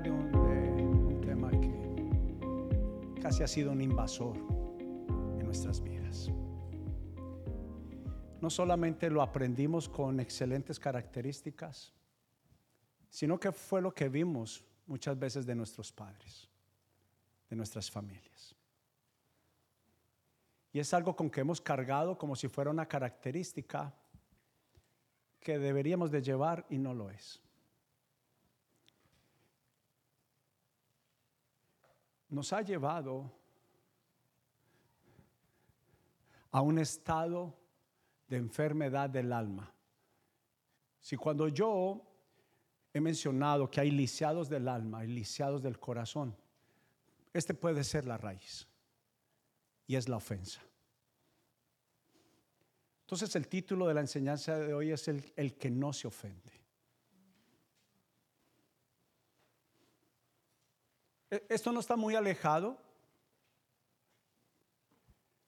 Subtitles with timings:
[0.00, 4.36] de un, un tema que casi ha sido un invasor
[5.38, 6.30] en nuestras vidas.
[8.40, 11.92] No solamente lo aprendimos con excelentes características,
[13.08, 16.48] sino que fue lo que vimos muchas veces de nuestros padres,
[17.48, 18.56] de nuestras familias.
[20.72, 23.94] Y es algo con que hemos cargado como si fuera una característica
[25.38, 27.43] que deberíamos de llevar y no lo es.
[32.34, 33.30] Nos ha llevado
[36.50, 37.56] a un estado
[38.26, 39.72] de enfermedad del alma.
[41.00, 42.02] Si cuando yo
[42.92, 46.36] he mencionado que hay lisiados del alma y lisiados del corazón,
[47.32, 48.66] este puede ser la raíz
[49.86, 50.60] y es la ofensa.
[53.02, 56.63] Entonces el título de la enseñanza de hoy es el, el que no se ofende.
[61.48, 62.78] Esto no está muy alejado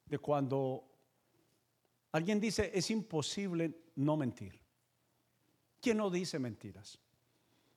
[0.05, 0.83] de cuando
[2.11, 4.59] alguien dice es imposible no mentir.
[5.81, 6.99] ¿Quién no dice mentiras?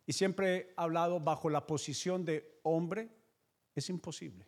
[0.07, 3.11] Y siempre he hablado bajo la posición de hombre,
[3.75, 4.47] es imposible.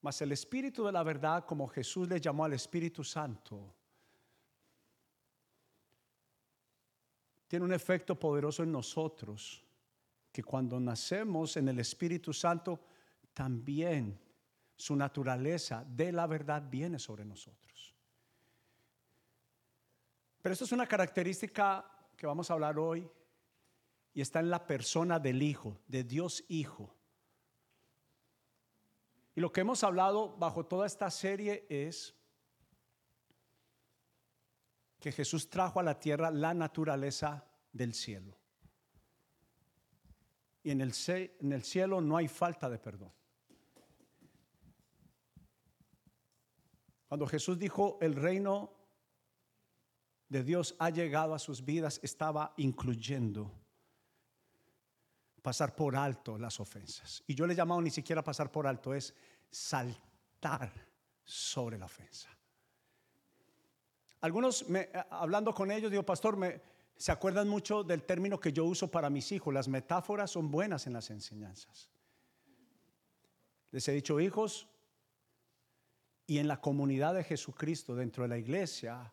[0.00, 3.74] Mas el Espíritu de la verdad, como Jesús le llamó al Espíritu Santo,
[7.46, 9.62] tiene un efecto poderoso en nosotros,
[10.32, 12.80] que cuando nacemos en el Espíritu Santo,
[13.34, 14.18] también
[14.74, 17.94] su naturaleza de la verdad viene sobre nosotros.
[20.40, 21.84] Pero esto es una característica
[22.16, 23.08] que vamos a hablar hoy
[24.14, 26.94] y está en la persona del Hijo, de Dios Hijo.
[29.34, 32.14] Y lo que hemos hablado bajo toda esta serie es
[34.98, 38.41] que Jesús trajo a la tierra la naturaleza del cielo.
[40.62, 43.12] Y en el, cielo no hay falta de perdón.
[47.08, 48.72] Cuando Jesús dijo el reino
[50.28, 53.52] de Dios ha llegado a sus vidas, estaba incluyendo
[55.42, 57.22] pasar por alto las ofensas.
[57.26, 59.14] Y yo le he llamado ni siquiera pasar por alto, es
[59.50, 60.72] saltar
[61.24, 62.28] sobre la ofensa.
[64.20, 66.62] Algunos, me, hablando con ellos, digo, pastor, me,
[66.96, 69.52] se acuerdan mucho del término que yo uso para mis hijos.
[69.52, 71.90] Las metáforas son buenas en las enseñanzas.
[73.70, 74.68] Les he dicho, hijos,
[76.26, 79.12] y en la comunidad de Jesucristo, dentro de la iglesia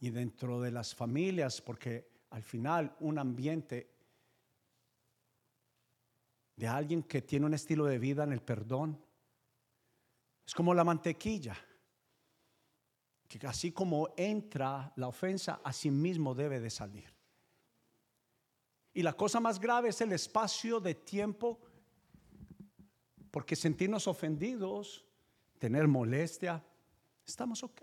[0.00, 3.92] y dentro de las familias, porque al final un ambiente
[6.56, 9.04] de alguien que tiene un estilo de vida en el perdón.
[10.46, 11.56] Es como la mantequilla,
[13.38, 17.12] que así como entra la ofensa, así mismo debe de salir.
[18.94, 21.60] Y la cosa más grave es el espacio de tiempo,
[23.30, 25.06] porque sentirnos ofendidos,
[25.58, 26.62] tener molestia,
[27.26, 27.82] estamos ok.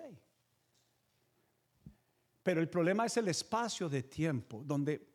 [2.44, 5.08] Pero el problema es el espacio de tiempo donde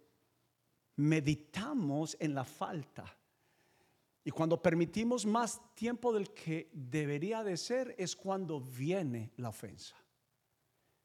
[0.97, 3.05] meditamos en la falta
[4.25, 9.97] y cuando permitimos más tiempo del que debería de ser es cuando viene la ofensa.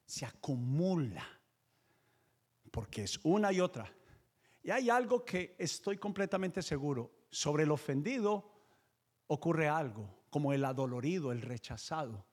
[0.09, 1.23] Se acumula.
[2.71, 3.93] Porque es una y otra.
[4.63, 7.11] Y hay algo que estoy completamente seguro.
[7.29, 8.51] Sobre el ofendido
[9.27, 12.25] ocurre algo, como el adolorido, el rechazado.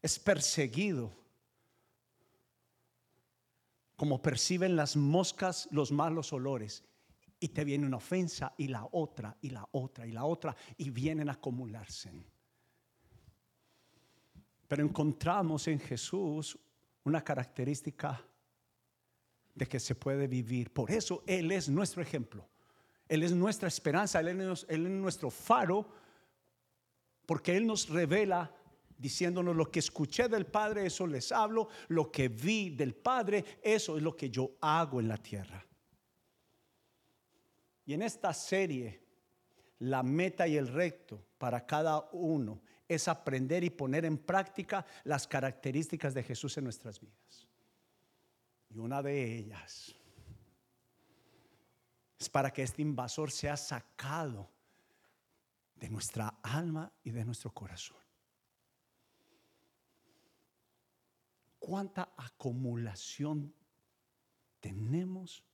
[0.00, 1.12] Es perseguido.
[3.96, 6.84] Como perciben las moscas los malos olores
[7.40, 10.90] y te viene una ofensa y la otra y la otra y la otra y
[10.90, 12.12] vienen a acumularse.
[14.70, 16.56] Pero encontramos en Jesús
[17.02, 18.24] una característica
[19.52, 20.72] de que se puede vivir.
[20.72, 22.48] Por eso Él es nuestro ejemplo.
[23.08, 25.88] Él es nuestra esperanza, Él es, nuestro faro,
[27.26, 28.54] porque Él nos revela
[28.96, 33.96] diciéndonos lo que escuché del Padre, eso les hablo, lo que vi del Padre, eso
[33.96, 35.66] es lo que yo hago en la tierra.
[37.86, 39.02] Y en esta serie,
[39.80, 42.62] la meta y el recto para cada uno
[42.94, 47.48] es aprender y poner en práctica las características de Jesús en nuestras vidas.
[48.68, 49.94] Y una de ellas
[52.18, 54.50] es para que este invasor sea sacado
[55.76, 57.96] de nuestra alma y de nuestro corazón.
[61.58, 63.54] ¿Cuánta acumulación
[64.60, 65.44] tenemos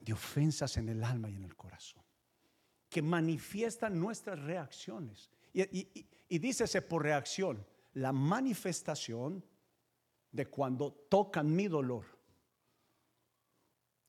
[0.00, 2.02] de ofensas en el alma y en el corazón,
[2.88, 5.30] que manifiestan nuestras reacciones.
[5.52, 9.44] Y, y, dícese por reacción, la manifestación
[10.30, 12.04] de cuando tocan mi dolor,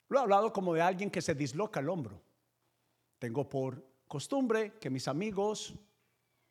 [0.09, 2.21] Lo he hablado como de alguien que se disloca el hombro.
[3.17, 5.73] Tengo por costumbre que mis amigos,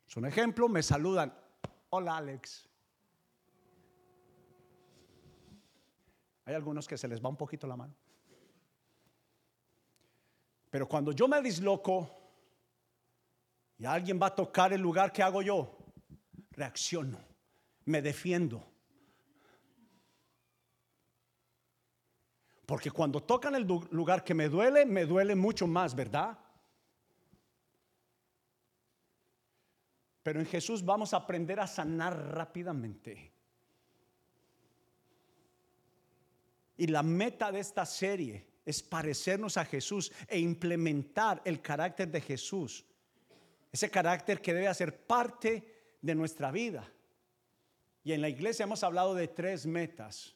[0.07, 1.31] son ejemplo, me saludan.
[1.91, 2.67] Hola Alex.
[6.45, 7.93] Hay algunos que se les va un poquito la mano.
[10.71, 12.20] Pero cuando yo me disloco
[13.81, 15.75] y alguien va a tocar el lugar que hago yo,
[16.51, 17.19] reacciono,
[17.85, 18.63] me defiendo.
[22.67, 26.37] Porque cuando tocan el lugar que me duele, me duele mucho más, ¿verdad?
[30.21, 33.33] Pero en Jesús vamos a aprender a sanar rápidamente.
[36.77, 42.21] Y la meta de esta serie es parecernos a Jesús e implementar el carácter de
[42.21, 42.85] Jesús.
[43.71, 46.91] Ese carácter que debe hacer parte de nuestra vida.
[48.03, 50.35] Y en la iglesia hemos hablado de tres metas.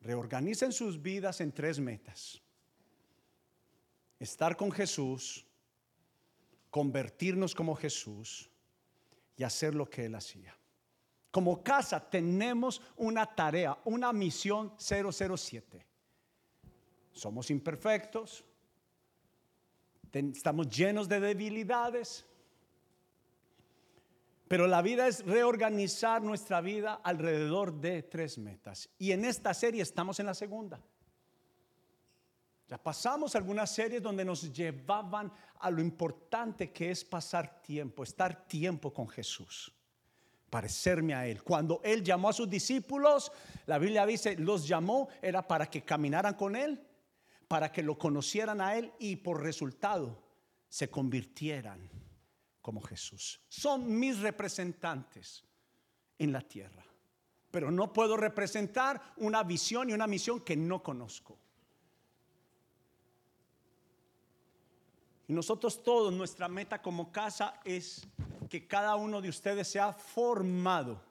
[0.00, 2.40] Reorganicen sus vidas en tres metas.
[4.18, 5.46] Estar con Jesús,
[6.70, 8.50] convertirnos como Jesús
[9.36, 10.56] y hacer lo que Él hacía.
[11.30, 15.86] Como casa tenemos una tarea, una misión 007.
[17.12, 18.44] Somos imperfectos,
[20.18, 22.26] estamos llenos de debilidades,
[24.48, 28.88] pero la vida es reorganizar nuestra vida alrededor de tres metas.
[28.98, 30.80] Y en esta serie estamos en la segunda.
[32.68, 38.46] Ya pasamos algunas series donde nos llevaban a lo importante que es pasar tiempo, estar
[38.48, 39.72] tiempo con Jesús,
[40.50, 41.42] parecerme a Él.
[41.42, 43.30] Cuando Él llamó a sus discípulos,
[43.66, 46.85] la Biblia dice, los llamó, era para que caminaran con Él,
[47.48, 50.22] para que lo conocieran a Él y por resultado
[50.68, 51.88] se convirtieran
[52.60, 53.40] como Jesús.
[53.48, 55.44] Son mis representantes
[56.18, 56.84] en la tierra,
[57.50, 61.38] pero no puedo representar una visión y una misión que no conozco.
[65.28, 68.06] Y nosotros todos, nuestra meta como casa es
[68.48, 71.02] que cada uno de ustedes sea formado.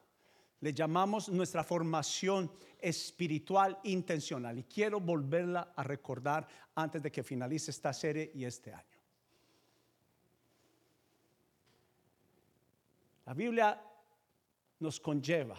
[0.61, 2.49] Le llamamos nuestra formación
[2.87, 4.59] espiritual intencional.
[4.59, 8.83] Y quiero volverla a recordar antes de que finalice esta serie y este año.
[13.25, 13.81] La Biblia
[14.79, 15.57] nos conlleva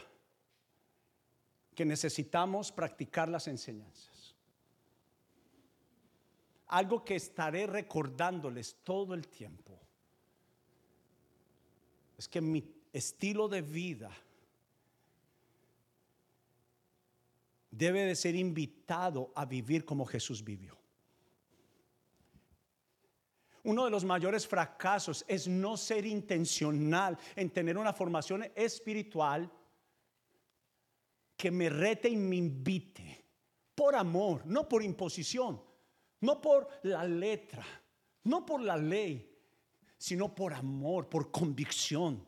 [1.75, 4.17] que necesitamos practicar las enseñanzas
[6.69, 9.79] algo que estaré recordándoles todo el tiempo,
[12.19, 14.11] es que mi estilo de vida
[17.76, 20.76] debe de ser invitado a vivir como Jesús vivió.
[23.64, 29.50] Uno de los mayores fracasos es no ser intencional en tener una formación espiritual
[31.37, 33.25] que me rete y me invite
[33.75, 35.61] por amor, no por imposición
[36.20, 37.64] no por la letra,
[38.25, 39.32] no por la ley,
[39.99, 42.26] sino por amor, por convicción.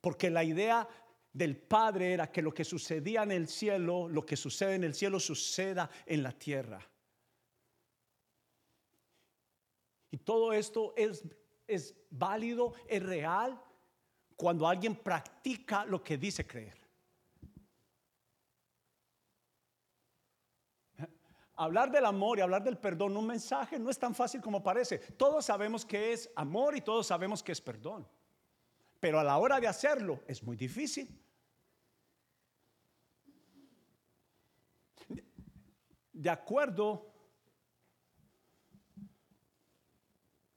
[0.00, 0.88] Porque la idea
[1.36, 4.94] del Padre era que lo que sucedía en el cielo, lo que sucede en el
[4.94, 6.80] cielo, suceda en la tierra.
[10.10, 11.24] Y todo esto es,
[11.66, 13.60] es válido, es real,
[14.34, 16.80] cuando alguien practica lo que dice creer.
[21.56, 24.98] Hablar del amor y hablar del perdón, un mensaje no es tan fácil como parece.
[24.98, 28.08] Todos sabemos que es amor y todos sabemos que es perdón.
[29.00, 31.25] Pero a la hora de hacerlo es muy difícil.
[36.16, 37.12] De acuerdo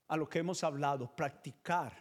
[0.07, 1.93] a lo que hemos hablado, practicar.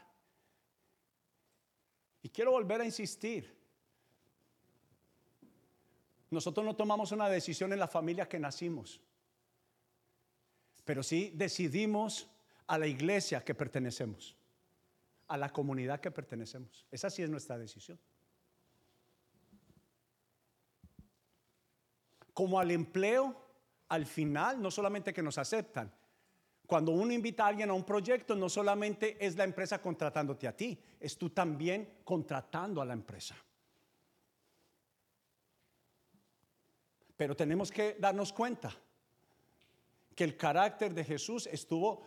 [2.22, 3.58] Y quiero volver a insistir.
[6.30, 9.00] Nosotros no tomamos una decisión en la familia que nacimos,
[10.84, 12.28] pero sí decidimos
[12.68, 14.36] a la iglesia que pertenecemos,
[15.26, 16.86] a la comunidad que pertenecemos.
[16.92, 17.98] Esa sí es nuestra decisión.
[22.32, 23.48] Como al empleo,
[23.88, 25.92] al final, no solamente que nos aceptan,
[26.66, 30.54] cuando uno invita a alguien a un proyecto, no solamente es la empresa contratándote a
[30.54, 33.35] ti, es tú también contratando a la empresa.
[37.16, 38.71] Pero tenemos que darnos cuenta
[40.14, 42.02] que el carácter de Jesús estuvo,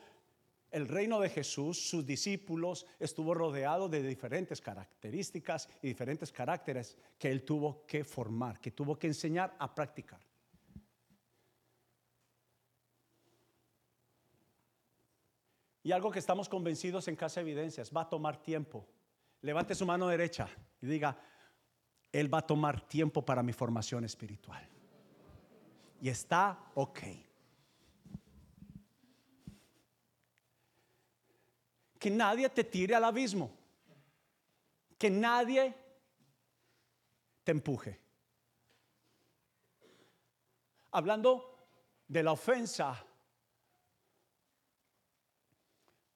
[0.69, 7.31] el reino de Jesús, sus discípulos, estuvo rodeado de diferentes características y diferentes caracteres que
[7.31, 10.21] él tuvo que formar, que tuvo que enseñar a practicar.
[15.83, 18.87] Y algo que estamos convencidos en Casa Evidencias, va a tomar tiempo.
[19.41, 20.47] Levante su mano derecha
[20.79, 21.17] y diga,
[22.11, 24.67] Él va a tomar tiempo para mi formación espiritual.
[25.99, 26.99] Y está ok.
[31.97, 33.51] Que nadie te tire al abismo.
[34.97, 35.73] Que nadie
[37.43, 37.99] te empuje.
[40.91, 41.57] Hablando
[42.07, 43.03] de la ofensa,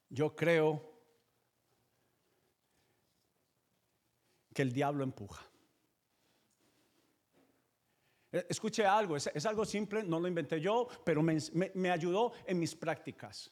[0.10, 0.94] yo creo
[4.54, 5.46] que el diablo empuja.
[8.32, 12.76] Eh, escuche algo, es, algo simple, no lo inventé yo, pero me, ayudó en mis
[12.76, 13.52] prácticas.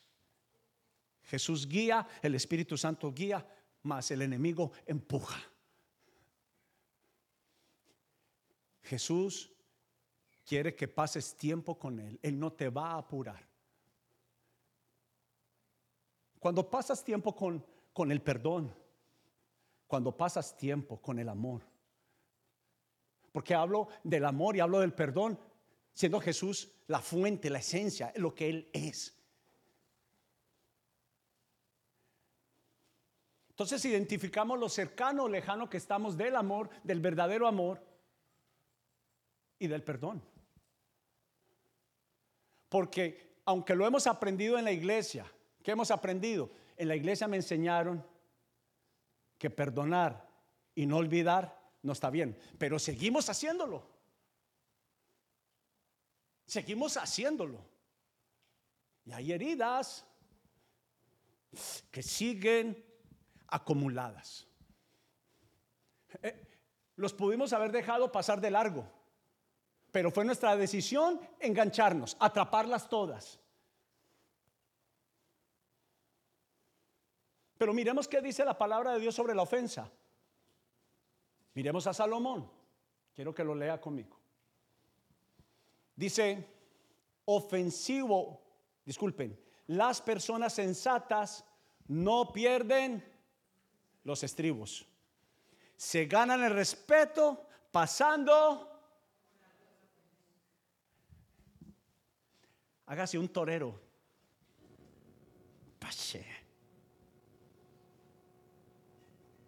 [1.24, 3.48] Jesús guía, el Espíritu Santo guía,
[3.84, 5.42] más el enemigo empuja.
[8.82, 9.50] Jesús
[10.46, 12.20] quiere que pases tiempo con Él.
[12.22, 13.53] Él no te va a apurar.
[16.44, 18.76] Cuando pasas tiempo con, con el perdón,
[19.88, 21.62] cuando pasas tiempo con el amor.
[23.32, 25.40] Porque hablo del amor y hablo del perdón,
[25.94, 29.18] siendo Jesús la fuente, la esencia, lo que Él es.
[33.52, 37.82] Entonces identificamos lo cercano o lejano que estamos del amor, del verdadero amor
[39.60, 40.22] y del perdón.
[42.68, 45.26] Porque aunque lo hemos aprendido en la iglesia,
[45.64, 46.52] ¿qué hemos aprendido?
[46.78, 48.06] En la iglesia me enseñaron
[49.38, 50.30] que perdonar
[50.76, 53.86] y no olvidar no está bien, pero seguimos haciéndolo.
[56.46, 57.66] Seguimos haciéndolo.
[59.06, 60.06] Y hay heridas
[61.92, 62.84] que siguen
[63.48, 64.48] acumuladas.
[66.22, 66.48] Eh,
[66.96, 68.90] los pudimos haber dejado pasar de largo,
[69.92, 73.40] pero fue nuestra decisión engancharnos, atraparlas todas.
[77.64, 79.90] Pero miremos qué dice la palabra de Dios sobre la ofensa.
[81.54, 82.52] Miremos a Salomón.
[83.16, 84.20] Quiero que lo lea conmigo.
[85.96, 86.46] Dice,
[87.24, 88.44] ofensivo,
[88.84, 91.46] disculpen, las personas sensatas
[91.88, 93.02] no pierden
[94.04, 94.86] los estribos.
[95.78, 98.78] Se ganan el respeto pasando.
[102.88, 103.80] Hágase un torero.
[105.80, 106.43] Pase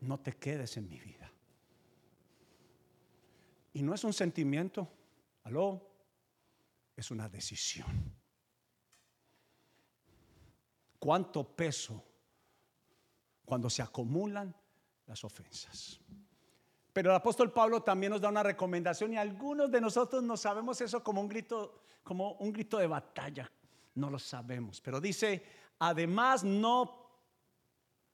[0.05, 1.31] no te quedes en mi vida.
[3.73, 4.87] Y no es un sentimiento,
[5.43, 5.81] aló,
[6.95, 8.15] es una decisión.
[10.97, 12.03] ¿Cuánto peso
[13.43, 14.55] cuando se acumulan
[15.05, 15.99] las ofensas?
[16.93, 20.79] Pero el apóstol Pablo también nos da una recomendación y algunos de nosotros no sabemos
[20.79, 23.51] eso como un grito, como un grito de batalla.
[23.95, 25.43] No lo sabemos, pero dice,
[25.79, 27.04] además no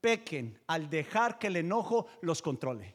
[0.02, 2.94] pequen al dejar que el enojo los controle.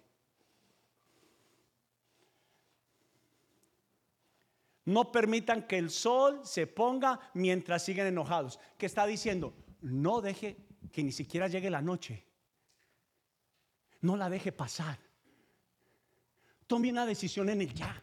[4.85, 8.59] No permitan que el sol se ponga mientras siguen enojados.
[8.77, 9.53] ¿Qué está diciendo?
[9.81, 10.57] No deje
[10.91, 12.25] que ni siquiera llegue la noche.
[14.01, 14.99] No la deje pasar.
[16.67, 18.01] Tome una decisión en el ya.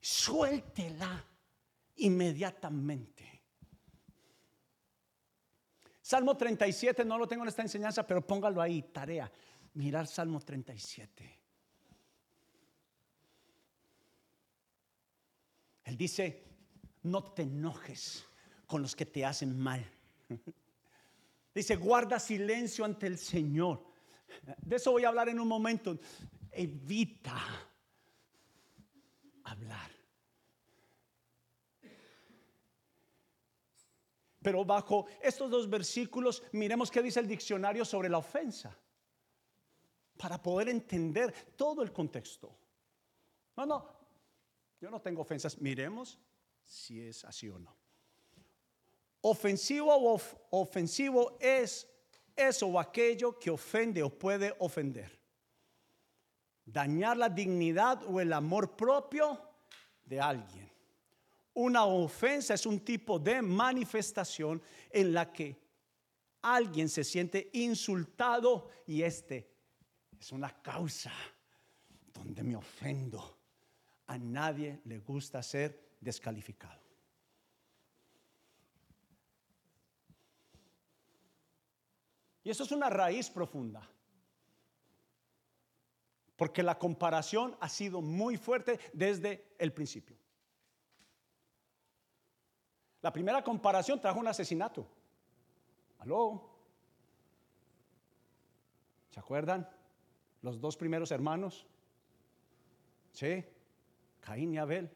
[0.00, 1.24] Suéltela
[1.96, 3.37] inmediatamente.
[6.08, 9.30] Salmo 37, no lo tengo en esta enseñanza, pero póngalo ahí, tarea.
[9.74, 11.38] Mirar Salmo 37.
[15.84, 16.46] Él dice,
[17.02, 18.24] no te enojes
[18.66, 19.84] con los que te hacen mal.
[21.54, 23.84] Dice, guarda silencio ante el Señor.
[24.62, 25.98] De eso voy a hablar en un momento.
[26.52, 27.38] Evita
[29.44, 29.98] hablar.
[34.48, 38.74] Pero bajo estos dos versículos, miremos qué dice el diccionario sobre la ofensa,
[40.16, 42.56] para poder entender todo el contexto.
[43.58, 43.86] No, no,
[44.80, 45.58] yo no tengo ofensas.
[45.58, 46.18] Miremos
[46.64, 47.76] si es así o no.
[49.20, 51.86] Ofensivo o ofensivo es
[52.34, 55.20] eso o aquello que ofende o puede ofender.
[56.64, 59.38] Dañar la dignidad o el amor propio
[60.06, 60.77] de alguien.
[61.60, 65.60] Una ofensa es un tipo de manifestación en la que
[66.40, 69.50] alguien se siente insultado y este
[70.20, 71.10] es una causa
[72.14, 73.40] donde me ofendo.
[74.06, 76.80] A nadie le gusta ser descalificado.
[82.44, 83.82] Y eso es una raíz profunda.
[86.36, 90.17] Porque la comparación ha sido muy fuerte desde el principio.
[93.02, 94.86] La primera comparación trajo un asesinato.
[95.98, 96.48] ¿Aló?
[99.10, 99.68] ¿Se acuerdan?
[100.42, 101.66] Los dos primeros hermanos.
[103.12, 103.44] ¿Sí?
[104.20, 104.90] Caín y Abel.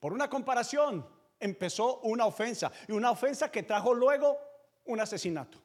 [0.00, 1.06] Por una comparación,
[1.40, 2.70] empezó una ofensa.
[2.86, 4.38] Y una ofensa que trajo luego
[4.84, 5.58] un asesinato.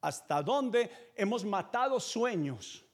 [0.00, 2.84] Hasta dónde hemos matado sueños.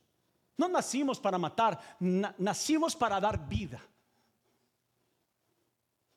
[0.56, 3.80] No nacimos para matar, nacimos para dar vida.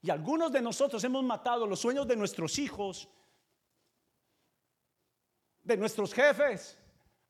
[0.05, 3.09] Y algunos de nosotros hemos matado los sueños de nuestros hijos,
[5.63, 6.77] de nuestros jefes.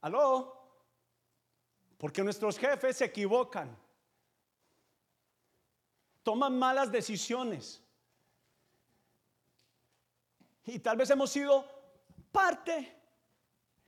[0.01, 0.62] ¿Aló?
[1.98, 3.74] Porque nuestros jefes se equivocan.
[6.22, 7.82] Toman malas decisiones.
[10.65, 11.65] Y tal vez hemos sido
[12.29, 12.94] parte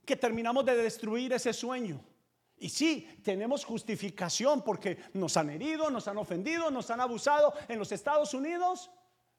[0.06, 2.00] que terminamos de destruir ese sueño.
[2.60, 7.54] Y sí, tenemos justificación porque nos han herido, nos han ofendido, nos han abusado.
[7.68, 8.90] En los Estados Unidos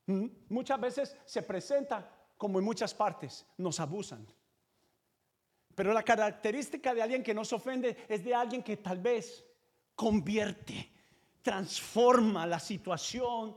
[0.06, 4.26] mm, muchas veces se presenta como en muchas partes, nos abusan.
[5.74, 9.44] Pero la característica de alguien que no se ofende es de alguien que tal vez
[9.94, 10.90] convierte,
[11.42, 13.56] transforma la situación,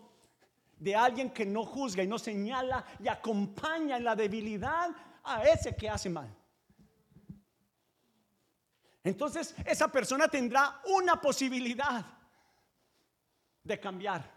[0.77, 4.89] de alguien que no juzga y no señala y acompaña en la debilidad
[5.23, 6.35] a ese que hace mal.
[9.03, 12.05] Entonces esa persona tendrá una posibilidad
[13.63, 14.31] de cambiar.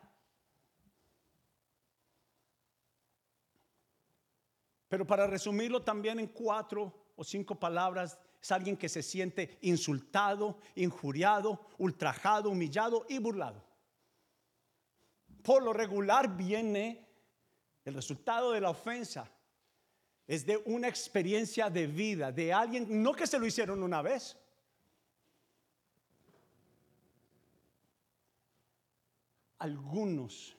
[4.89, 10.59] Pero para resumirlo también en cuatro o cinco palabras, es alguien que se siente insultado,
[10.75, 13.65] injuriado, ultrajado, humillado y burlado.
[15.43, 17.07] Por lo regular viene
[17.85, 19.31] el resultado de la ofensa.
[20.27, 24.37] Es de una experiencia de vida, de alguien, no que se lo hicieron una vez,
[29.59, 30.57] algunos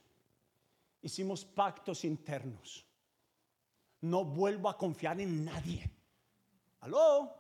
[1.01, 2.85] hicimos pactos internos.
[4.01, 5.89] No vuelvo a confiar en nadie.
[6.81, 7.35] ¿Aló?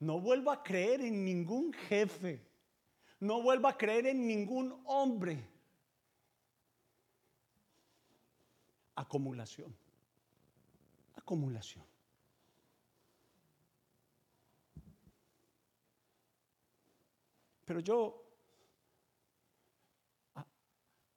[0.00, 2.46] No vuelvo a creer en ningún jefe.
[3.20, 5.46] No vuelvo a creer en ningún hombre.
[8.94, 9.74] Acumulación.
[11.16, 11.89] Acumulación.
[17.70, 18.20] Pero yo,
[20.34, 20.44] ah,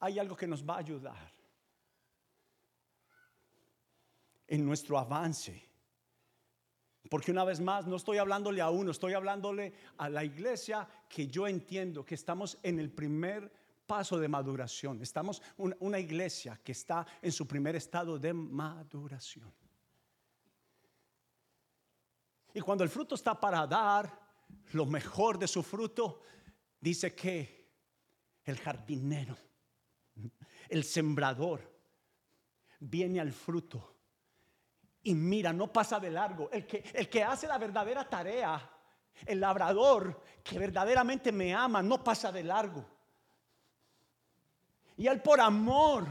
[0.01, 1.33] hay algo que nos va a ayudar
[4.45, 5.67] en nuestro avance.
[7.09, 11.25] Porque una vez más, no estoy hablándole a uno, estoy hablándole a la iglesia que
[11.25, 13.51] yo entiendo que estamos en el primer
[13.87, 15.01] paso de maduración.
[15.01, 19.51] Estamos una, una iglesia que está en su primer estado de maduración.
[22.53, 24.21] Y cuando el fruto está para dar,
[24.73, 26.21] lo mejor de su fruto,
[26.83, 27.71] dice que
[28.43, 29.37] el jardinero,
[30.67, 31.71] el sembrador,
[32.81, 33.95] viene al fruto
[35.03, 36.49] y mira, no pasa de largo.
[36.51, 38.69] El que, el que hace la verdadera tarea,
[39.25, 42.85] el labrador que verdaderamente me ama, no pasa de largo.
[44.97, 46.05] Y él por amor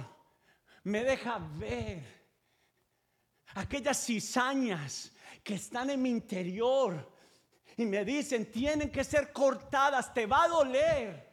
[0.85, 2.03] me deja ver
[3.55, 5.13] aquellas cizañas
[5.45, 7.12] que están en mi interior
[7.77, 11.33] y me dicen, tienen que ser cortadas, te va a doler.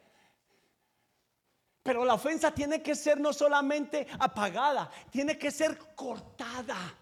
[1.82, 6.96] Pero la ofensa tiene que ser no solamente apagada, tiene que ser cortada.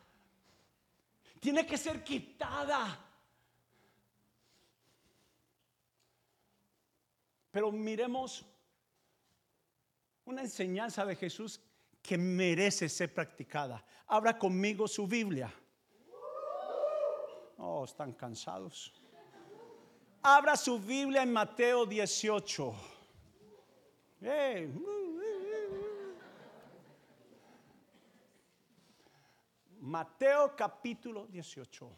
[1.41, 2.99] Tiene que ser quitada.
[7.51, 8.45] Pero miremos
[10.25, 11.61] una enseñanza de Jesús
[12.03, 13.85] que merece ser practicada.
[14.07, 15.53] Abra conmigo su Biblia.
[17.57, 18.93] Oh, están cansados.
[20.23, 22.75] Abra su Biblia en Mateo 18.
[29.81, 31.91] Mateo capítulo 18,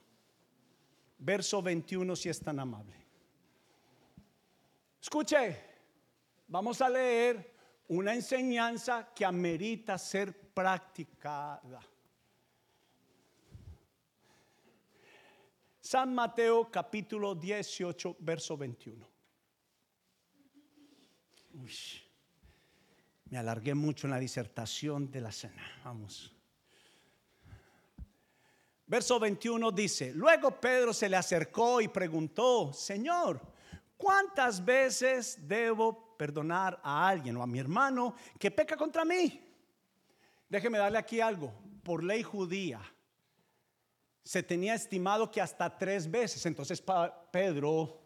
[1.19, 2.95] verso 21, si es tan amable.
[5.01, 5.59] Escuche,
[6.47, 7.55] vamos a leer
[7.89, 11.81] una enseñanza que amerita ser practicada.
[15.91, 19.09] San Mateo capítulo 18, verso 21.
[23.29, 25.69] me alargué mucho en la disertación de la cena.
[25.83, 26.33] Vamos.
[28.87, 33.41] Verso 21 dice, luego Pedro se le acercó y preguntó, Señor,
[33.97, 39.43] ¿cuántas veces debo perdonar a alguien o a mi hermano que peca contra mí?
[40.49, 41.53] Déjeme darle aquí algo.
[41.83, 42.81] Por ley judía,
[44.31, 46.47] se tenía estimado que hasta tres veces.
[46.47, 46.81] Entonces
[47.33, 48.01] Pedro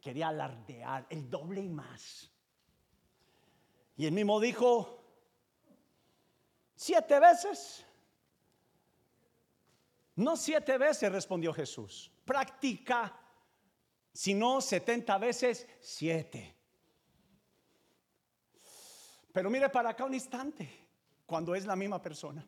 [0.00, 2.30] quería alardear el doble y más.
[3.94, 5.04] Y él mismo dijo,
[6.74, 7.84] siete veces.
[10.14, 12.10] No siete veces, respondió Jesús.
[12.24, 13.14] Practica
[14.14, 16.56] sino 70 veces 7.
[19.30, 20.70] Pero mire para acá un instante,
[21.26, 22.42] cuando es la misma persona,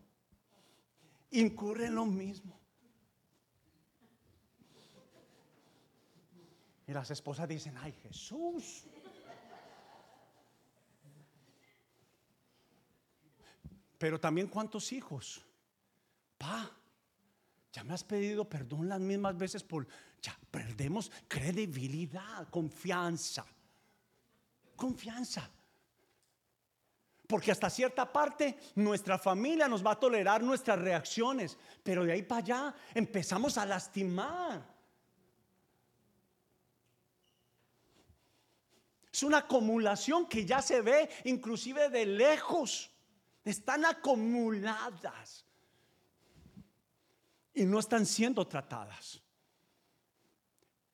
[1.32, 2.58] incurre en lo mismo.
[6.88, 8.84] Y las esposas dicen, ay Jesús.
[13.98, 15.44] Pero también cuántos hijos.
[16.38, 16.70] Pa,
[17.72, 19.86] ya me has pedido perdón las mismas veces por...
[20.22, 23.44] Ya perdemos credibilidad, confianza.
[24.74, 25.48] Confianza.
[27.26, 31.58] Porque hasta cierta parte nuestra familia nos va a tolerar nuestras reacciones.
[31.82, 34.77] Pero de ahí para allá empezamos a lastimar.
[39.18, 42.88] Es una acumulación que ya se ve inclusive de lejos.
[43.44, 45.44] Están acumuladas
[47.52, 49.20] y no están siendo tratadas.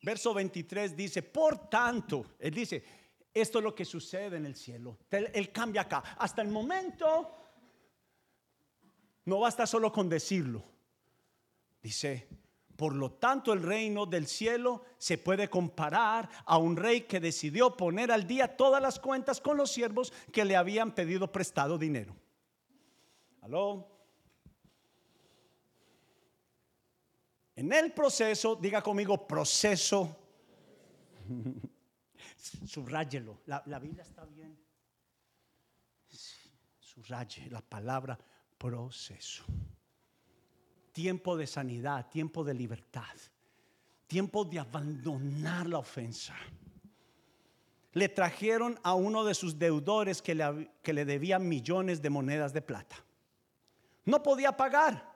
[0.00, 2.82] Verso 23 dice, por tanto, él dice,
[3.34, 5.00] esto es lo que sucede en el cielo.
[5.10, 6.02] Él, cambia acá.
[6.16, 7.30] Hasta el momento,
[9.26, 10.64] no basta solo con decirlo.
[11.82, 12.26] Dice,
[12.76, 17.76] por lo tanto, el reino del cielo se puede comparar a un rey que decidió
[17.76, 22.16] poner al día todas las cuentas con los siervos que le habían pedido prestado dinero.
[23.42, 23.88] ¿Aló?
[27.54, 30.16] En el proceso, diga conmigo, proceso.
[32.66, 33.42] Subráyelo.
[33.46, 34.58] La, Biblia está bien.
[36.80, 38.18] Subraye la palabra
[38.58, 39.44] proceso
[40.94, 43.16] tiempo de sanidad, tiempo de libertad,
[44.06, 46.34] tiempo de abandonar la ofensa.
[47.92, 52.52] Le trajeron a uno de sus deudores que le, que le debía millones de monedas
[52.52, 52.96] de plata.
[54.04, 55.12] No podía pagar.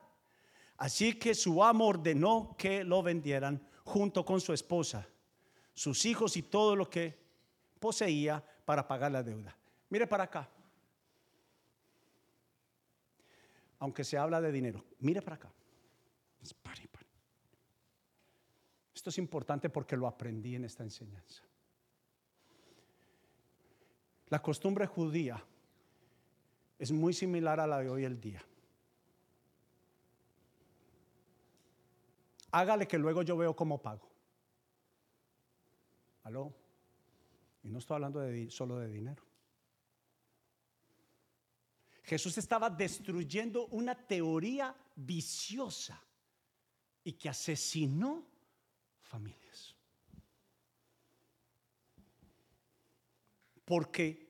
[0.77, 5.07] Así que su amo ordenó que lo vendieran junto con su esposa,
[5.73, 7.17] sus hijos y todo lo que
[7.79, 9.55] poseía para pagar la deuda.
[9.89, 10.49] Mire para acá.
[13.79, 15.49] Aunque se habla de dinero, mire para acá.
[18.99, 21.41] Esto es importante porque lo aprendí en esta enseñanza.
[24.27, 25.41] La costumbre judía
[26.77, 28.43] es muy similar a la de hoy el día.
[32.51, 34.05] Hágale que luego yo veo cómo pago.
[36.23, 36.53] ¿Aló?
[37.63, 39.23] Y no estoy hablando de, solo de dinero.
[42.03, 46.03] Jesús estaba destruyendo una teoría viciosa
[47.03, 48.25] y que asesinó
[49.01, 49.75] familias.
[53.65, 54.29] Porque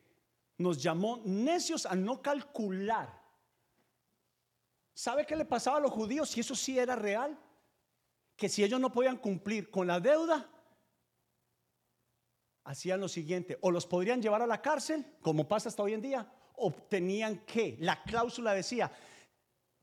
[0.57, 3.17] nos llamó necios a no calcular.
[4.93, 7.39] ¿Sabe qué le pasaba a los judíos si eso sí era real?
[8.35, 10.49] Que si ellos no podían cumplir con la deuda,
[12.65, 16.01] hacían lo siguiente, o los podrían llevar a la cárcel, como pasa hasta hoy en
[16.01, 18.91] día, o tenían que, la cláusula decía,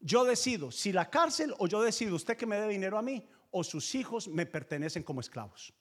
[0.01, 3.27] yo decido si la cárcel o yo decido usted que me dé dinero a mí
[3.51, 5.73] o sus hijos me pertenecen como esclavos.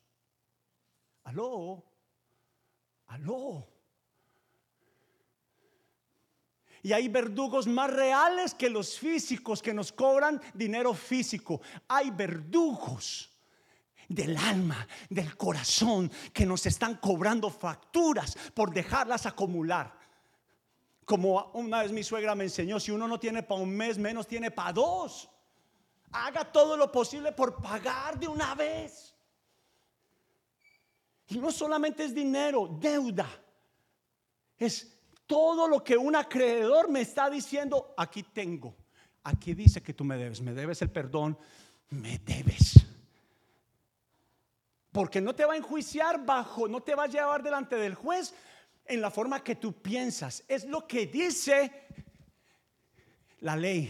[1.23, 1.83] Aló,
[3.07, 3.67] aló.
[6.81, 11.61] Y hay verdugos más reales que los físicos que nos cobran dinero físico.
[11.87, 13.31] Hay verdugos
[14.07, 20.04] del alma, del corazón, que nos están cobrando facturas por dejarlas acumular.
[21.05, 24.27] Como una vez mi suegra me enseñó, si uno no tiene para un mes, menos
[24.27, 25.29] tiene para dos.
[26.11, 29.15] Haga todo lo posible por pagar de una vez.
[31.27, 33.27] Y no solamente es dinero, deuda.
[34.57, 34.95] Es
[35.27, 38.75] todo lo que un acreedor me está diciendo, aquí tengo.
[39.23, 41.37] Aquí dice que tú me debes, me debes el perdón,
[41.89, 42.73] me debes.
[44.91, 48.33] Porque no te va a enjuiciar bajo, no te va a llevar delante del juez
[48.85, 50.43] en la forma que tú piensas.
[50.47, 51.87] Es lo que dice
[53.39, 53.89] la ley.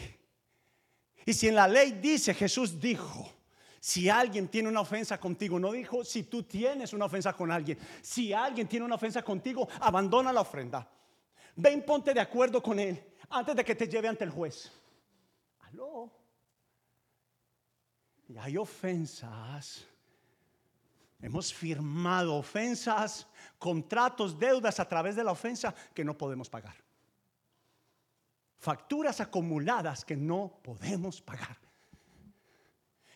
[1.25, 3.31] Y si en la ley dice, Jesús dijo,
[3.79, 7.77] si alguien tiene una ofensa contigo, no dijo si tú tienes una ofensa con alguien.
[8.01, 10.89] Si alguien tiene una ofensa contigo, abandona la ofrenda.
[11.55, 14.71] Ven, ponte de acuerdo con él antes de que te lleve ante el juez.
[15.61, 16.11] Aló.
[18.27, 19.85] Y hay ofensas
[21.21, 26.75] Hemos firmado ofensas, contratos, deudas a través de la ofensa que no podemos pagar.
[28.57, 31.57] Facturas acumuladas que no podemos pagar.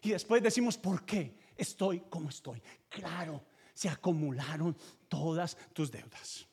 [0.01, 2.62] Y después decimos, ¿por qué estoy como estoy?
[2.88, 6.47] Claro, se acumularon todas tus deudas.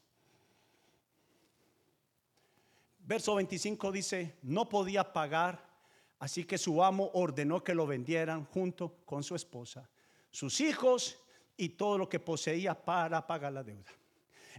[2.99, 5.65] Verso 25 dice, no podía pagar,
[6.19, 9.89] así que su amo ordenó que lo vendieran junto con su esposa,
[10.33, 11.21] sus hijos
[11.57, 13.91] y todo lo que poseía para pagar la deuda.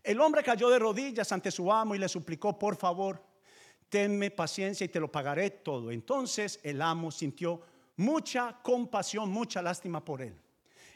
[0.03, 3.23] El hombre cayó de rodillas ante su amo y le suplicó, por favor,
[3.89, 5.91] tenme paciencia y te lo pagaré todo.
[5.91, 7.61] Entonces el amo sintió
[7.97, 10.39] mucha compasión, mucha lástima por él.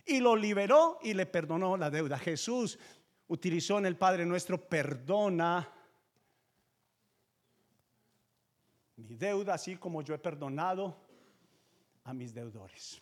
[0.05, 2.17] Y lo liberó y le perdonó la deuda.
[2.17, 2.77] Jesús
[3.27, 5.71] utilizó en el Padre nuestro, perdona
[8.97, 10.95] mi deuda, así como yo he perdonado
[12.03, 13.01] a mis deudores.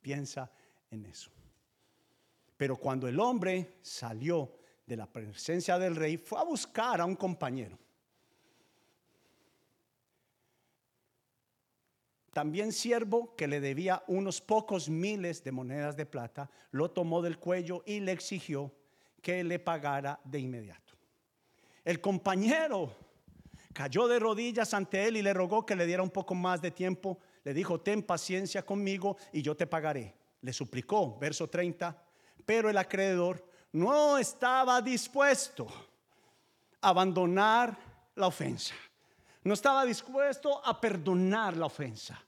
[0.00, 0.50] Piensa
[0.90, 1.30] en eso.
[2.56, 4.52] Pero cuando el hombre salió
[4.86, 7.78] de la presencia del rey, fue a buscar a un compañero.
[12.32, 17.38] También siervo que le debía unos pocos miles de monedas de plata, lo tomó del
[17.38, 18.72] cuello y le exigió
[19.20, 20.94] que le pagara de inmediato.
[21.84, 22.94] El compañero
[23.72, 26.70] cayó de rodillas ante él y le rogó que le diera un poco más de
[26.70, 27.18] tiempo.
[27.44, 30.17] Le dijo, ten paciencia conmigo y yo te pagaré.
[30.40, 32.04] Le suplicó, verso 30,
[32.44, 35.66] pero el acreedor no estaba dispuesto
[36.80, 37.76] a abandonar
[38.14, 38.74] la ofensa.
[39.44, 42.22] No estaba dispuesto a perdonar la ofensa.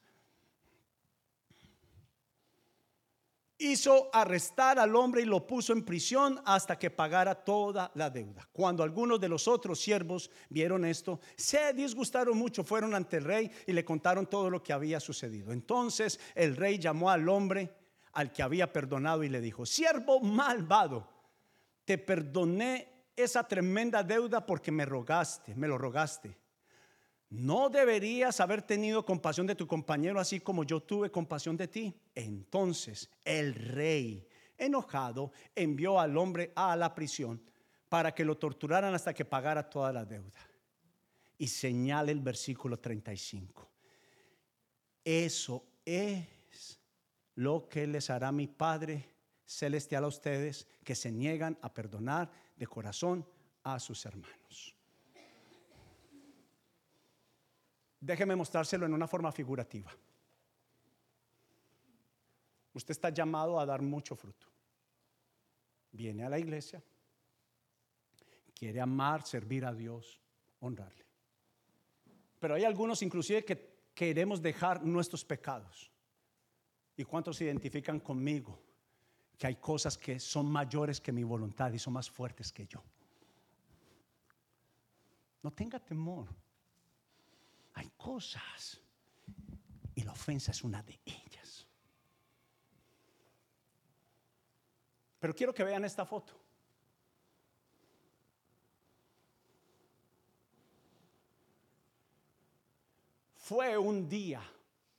[3.59, 8.49] Hizo arrestar al hombre y lo puso en prisión hasta que pagara toda la deuda.
[8.53, 13.51] Cuando algunos de los otros siervos vieron esto, se disgustaron mucho, fueron ante el rey
[13.67, 15.53] y le contaron todo lo que había sucedido.
[15.53, 17.80] Entonces el rey llamó al hombre
[18.13, 21.09] al que había perdonado y le dijo, siervo malvado,
[21.85, 26.37] te perdoné esa tremenda deuda porque me rogaste, me lo rogaste.
[27.31, 31.95] ¿No deberías haber tenido compasión de tu compañero así como yo tuve compasión de ti?
[32.15, 34.27] Entonces el rey,
[34.59, 37.41] enojado, envió al hombre a la prisión
[37.89, 40.41] para que lo torturaran hasta que pagara toda la deuda.
[41.39, 43.69] Y señala el versículo 35.
[45.05, 46.27] Eso es
[47.41, 49.09] lo que les hará mi Padre
[49.47, 53.27] celestial a ustedes que se niegan a perdonar de corazón
[53.63, 54.77] a sus hermanos.
[57.99, 59.91] Déjeme mostrárselo en una forma figurativa.
[62.75, 64.47] Usted está llamado a dar mucho fruto.
[65.93, 66.83] Viene a la iglesia,
[68.55, 70.21] quiere amar, servir a Dios,
[70.61, 71.07] honrarle.
[72.39, 75.91] Pero hay algunos inclusive que queremos dejar nuestros pecados.
[77.01, 78.61] ¿Y cuántos se identifican conmigo?
[79.39, 82.85] Que hay cosas que son mayores que mi voluntad y son más fuertes que yo.
[85.43, 86.29] No tenga temor.
[87.73, 88.83] Hay cosas.
[89.95, 91.67] Y la ofensa es una de ellas.
[95.21, 96.35] Pero quiero que vean esta foto.
[103.37, 104.43] Fue un día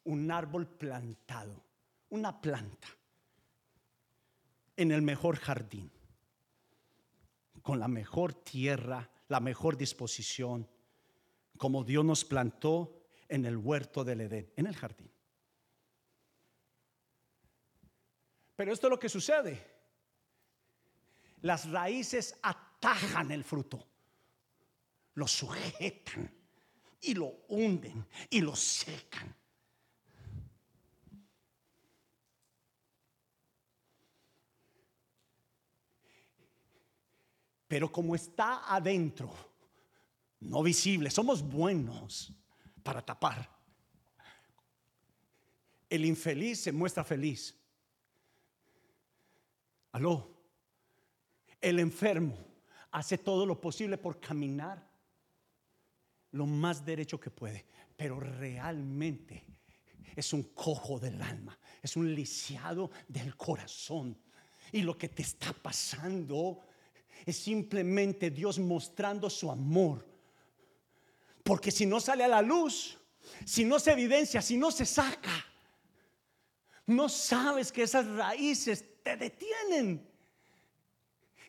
[0.05, 1.69] un árbol plantado
[2.11, 2.87] una planta
[4.75, 5.91] en el mejor jardín,
[7.61, 10.67] con la mejor tierra, la mejor disposición,
[11.57, 15.11] como Dios nos plantó en el huerto del Edén, en el jardín.
[18.55, 19.71] Pero esto es lo que sucede.
[21.41, 23.87] Las raíces atajan el fruto,
[25.15, 26.31] lo sujetan
[27.01, 29.40] y lo hunden y lo secan.
[37.71, 39.33] Pero como está adentro,
[40.41, 42.33] no visible, somos buenos
[42.83, 43.49] para tapar.
[45.89, 47.57] El infeliz se muestra feliz.
[49.93, 50.35] Aló.
[51.61, 52.37] El enfermo
[52.91, 54.85] hace todo lo posible por caminar
[56.31, 59.45] lo más derecho que puede, pero realmente
[60.13, 64.17] es un cojo del alma, es un lisiado del corazón.
[64.73, 66.65] Y lo que te está pasando
[67.25, 70.05] es simplemente Dios mostrando su amor.
[71.43, 72.97] Porque si no sale a la luz,
[73.45, 75.45] si no se evidencia, si no se saca,
[76.85, 80.07] no sabes que esas raíces te detienen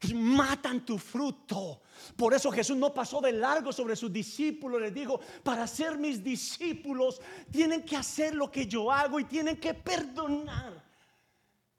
[0.03, 1.83] y matan tu fruto.
[2.17, 4.81] Por eso Jesús no pasó de largo sobre sus discípulos.
[4.81, 9.57] Les dijo, para ser mis discípulos tienen que hacer lo que yo hago y tienen
[9.57, 10.83] que perdonar.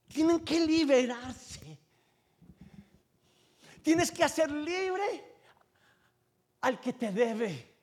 [0.07, 1.79] Tienen que liberarse.
[3.83, 5.35] Tienes que hacer libre
[6.61, 7.73] al que te debe.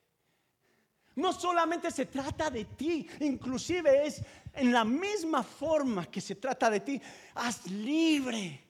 [1.16, 4.22] No solamente se trata de ti, inclusive es
[4.54, 7.00] en la misma forma que se trata de ti,
[7.34, 8.64] haz libre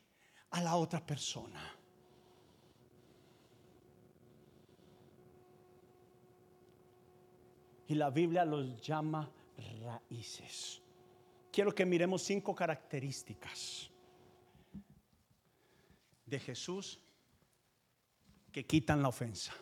[0.51, 1.77] a la otra persona.
[7.87, 9.31] Y la Biblia los llama
[9.85, 10.83] raíces.
[11.53, 13.91] quiero que miremos cinco características
[16.27, 17.01] de Jesús
[18.53, 19.53] que quitan la ofensa.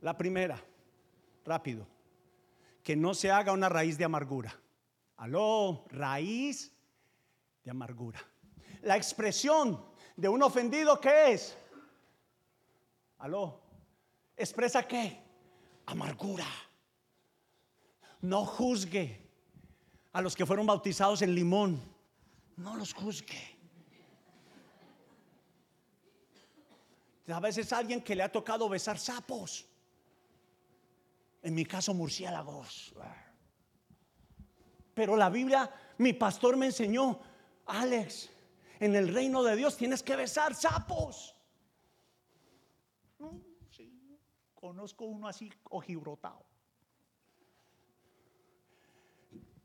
[0.00, 0.62] La primera,
[1.44, 1.86] rápido,
[2.82, 4.58] que no se haga una raíz de amargura.
[5.16, 6.72] Aló, raíz
[7.64, 8.20] de amargura.
[8.82, 9.84] La expresión
[10.16, 11.56] de un ofendido, ¿qué es?
[13.18, 13.60] Aló,
[14.36, 15.22] expresa qué?
[15.86, 16.46] Amargura.
[18.20, 19.20] No juzgue
[20.12, 21.80] a los que fueron bautizados en limón.
[22.56, 23.51] No los juzgue.
[27.28, 29.66] A veces alguien que le ha tocado besar sapos.
[31.42, 32.94] En mi caso, murciélagos.
[34.94, 37.20] Pero la Biblia, mi pastor me enseñó,
[37.66, 38.30] Alex,
[38.80, 41.34] en el reino de Dios tienes que besar sapos.
[44.54, 46.46] conozco uno así ojibrotado.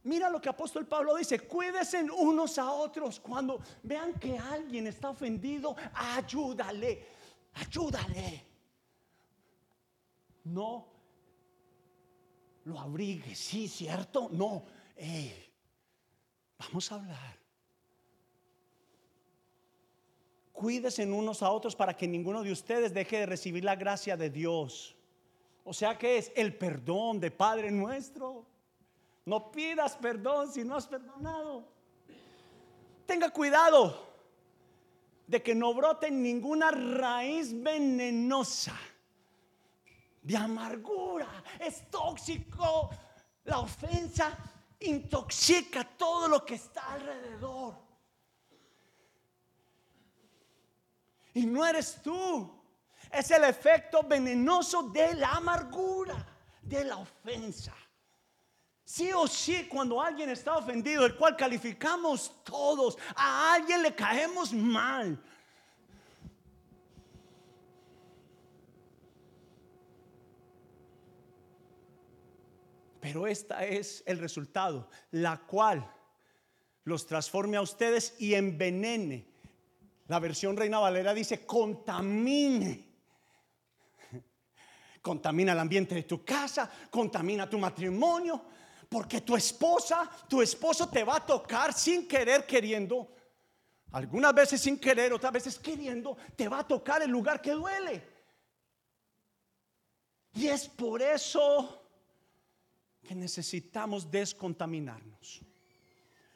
[0.03, 3.19] Mira lo que apóstol Pablo dice, cuídense unos a otros.
[3.19, 7.05] Cuando vean que alguien está ofendido, ayúdale,
[7.59, 8.45] ayúdale.
[10.45, 10.97] No
[12.67, 14.65] lo abrigue, sí, cierto, no.
[16.57, 17.37] vamos a hablar.
[20.51, 24.29] Cuídense unos a otros para que ninguno de ustedes deje de recibir la gracia de
[24.29, 24.95] Dios.
[25.63, 28.45] O sea que es el perdón de Padre nuestro.
[29.25, 31.63] No pidas perdón si no has perdonado.
[33.05, 34.06] Tenga cuidado
[35.27, 38.75] de que no brote ninguna raíz venenosa
[40.21, 41.43] de amargura.
[41.59, 42.89] Es tóxico.
[43.43, 44.37] La ofensa
[44.79, 47.75] intoxica todo lo que está alrededor.
[51.33, 52.53] Y no eres tú.
[53.11, 56.25] Es el efecto venenoso de la amargura,
[56.61, 57.73] de la ofensa.
[58.87, 64.53] Sí o sí, cuando alguien está ofendido, el cual calificamos todos, a alguien le caemos
[64.53, 65.21] mal.
[73.01, 75.85] Pero esta es el resultado, la cual
[76.85, 79.27] los transforme a ustedes y envenene.
[80.07, 82.87] La versión Reina Valera dice, contamine
[85.01, 88.55] contamina el ambiente de tu casa, contamina tu matrimonio,
[88.89, 93.13] porque tu esposa, tu esposo te va a tocar sin querer, queriendo.
[93.91, 98.03] Algunas veces sin querer, otras veces queriendo, te va a tocar el lugar que duele.
[100.33, 101.83] Y es por eso
[103.01, 105.41] que necesitamos descontaminarnos.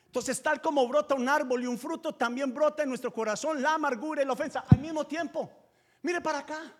[0.06, 3.76] Entonces, tal como brota un árbol y un fruto, también brota en nuestro corazón la
[3.76, 5.50] amargura y la ofensa al mismo tiempo.
[6.02, 6.76] Mire para acá.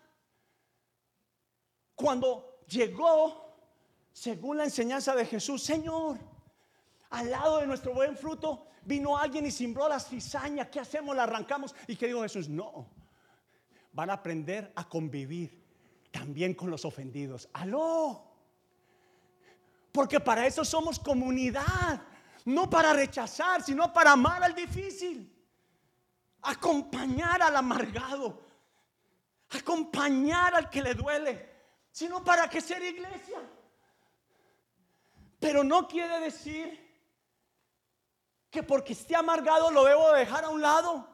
[1.94, 3.41] Cuando llegó
[4.12, 6.18] según la enseñanza de Jesús, Señor,
[7.10, 10.70] al lado de nuestro buen fruto vino alguien y simbró la cizaña.
[10.70, 11.14] ¿Qué hacemos?
[11.16, 11.74] La arrancamos.
[11.86, 12.48] ¿Y qué dijo Jesús?
[12.48, 12.88] No.
[13.92, 15.62] Van a aprender a convivir
[16.10, 17.48] también con los ofendidos.
[17.52, 18.24] Aló.
[19.92, 22.02] Porque para eso somos comunidad.
[22.44, 25.30] No para rechazar, sino para amar al difícil.
[26.42, 28.42] Acompañar al amargado.
[29.50, 31.50] Acompañar al que le duele.
[31.90, 33.38] Sino para que sea iglesia.
[35.42, 36.80] Pero no quiere decir
[38.48, 41.08] que porque esté amargado lo debo dejar a un lado.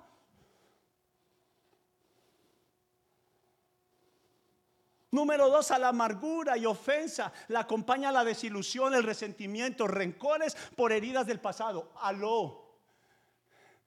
[5.11, 10.93] Número dos, a la amargura y ofensa la acompaña la desilusión, el resentimiento, rencores por
[10.93, 11.91] heridas del pasado.
[11.97, 12.77] Aló.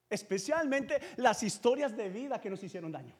[0.10, 3.15] Especialmente las historias de vida que nos hicieron daño.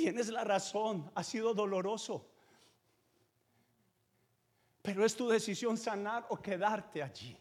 [0.00, 2.26] Tienes la razón, ha sido doloroso.
[4.80, 7.36] Pero es tu decisión sanar o quedarte allí.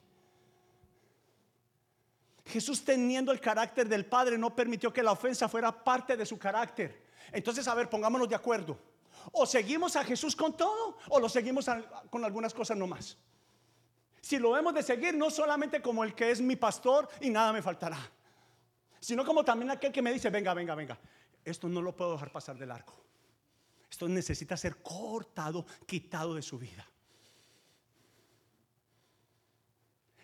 [2.46, 6.38] Jesús teniendo el carácter del Padre no permitió que la ofensa fuera parte de su
[6.38, 7.06] carácter.
[7.32, 8.78] Entonces, a ver, pongámonos de acuerdo.
[9.32, 11.66] O seguimos a Jesús con todo o lo seguimos
[12.10, 13.18] con algunas cosas nomás.
[14.20, 17.54] Si lo hemos de seguir, no solamente como el que es mi pastor y nada
[17.54, 18.00] me faltará,
[19.00, 21.00] sino como también aquel que me dice, venga, venga, venga,
[21.52, 22.94] esto no lo puedo dejar pasar de largo.
[23.90, 26.86] Esto necesita ser cortado, quitado de su vida.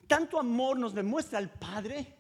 [0.08, 2.16] Tanto amor nos demuestra el Padre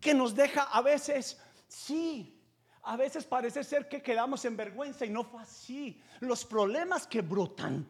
[0.00, 1.38] que nos deja a veces,
[1.68, 2.42] sí,
[2.82, 6.02] a veces parece ser que quedamos en vergüenza y no fue así.
[6.20, 7.88] Los problemas que brotan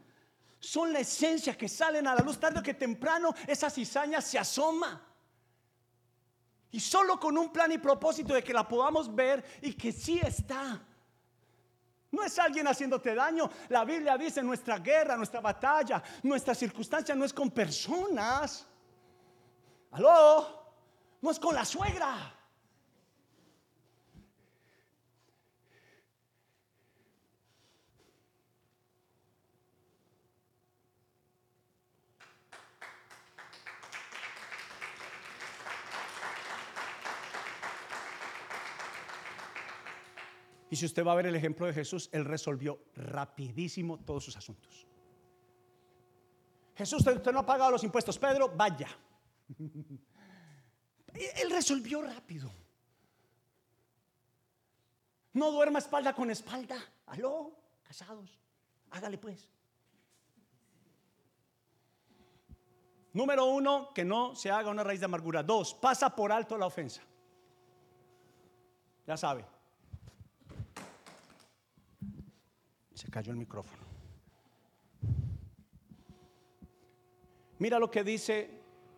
[0.61, 4.39] son la esencia que salen a la luz tarde o que temprano esa cizaña se
[4.39, 5.12] asoma.
[6.73, 10.19] Y solo con un plan y propósito de que la podamos ver y que sí
[10.19, 10.81] está.
[12.11, 13.49] No es alguien haciéndote daño.
[13.69, 18.67] La Biblia dice nuestra guerra, nuestra batalla, nuestra circunstancia no es con personas.
[19.93, 20.75] Aló,
[21.21, 22.35] no es con la suegra.
[40.83, 44.85] Si usted va a ver el ejemplo de Jesús, él resolvió rapidísimo todos sus asuntos.
[46.75, 48.89] Jesús, usted, no ha pagado los impuestos, Pedro, vaya.
[51.15, 52.51] Él resolvió rápido.
[55.35, 56.77] No duerma espalda con espalda.
[57.07, 57.53] Aló,
[57.85, 58.41] casados.
[58.91, 59.49] Hágale pues.
[63.13, 65.45] Número uno, que no se haga una raíz de amargura.
[65.45, 67.03] Dos, pasa por alto la ofensa.
[69.07, 69.52] Ya sabe.
[73.03, 73.83] Se cayó el micrófono.
[77.59, 78.49] Mira lo que dice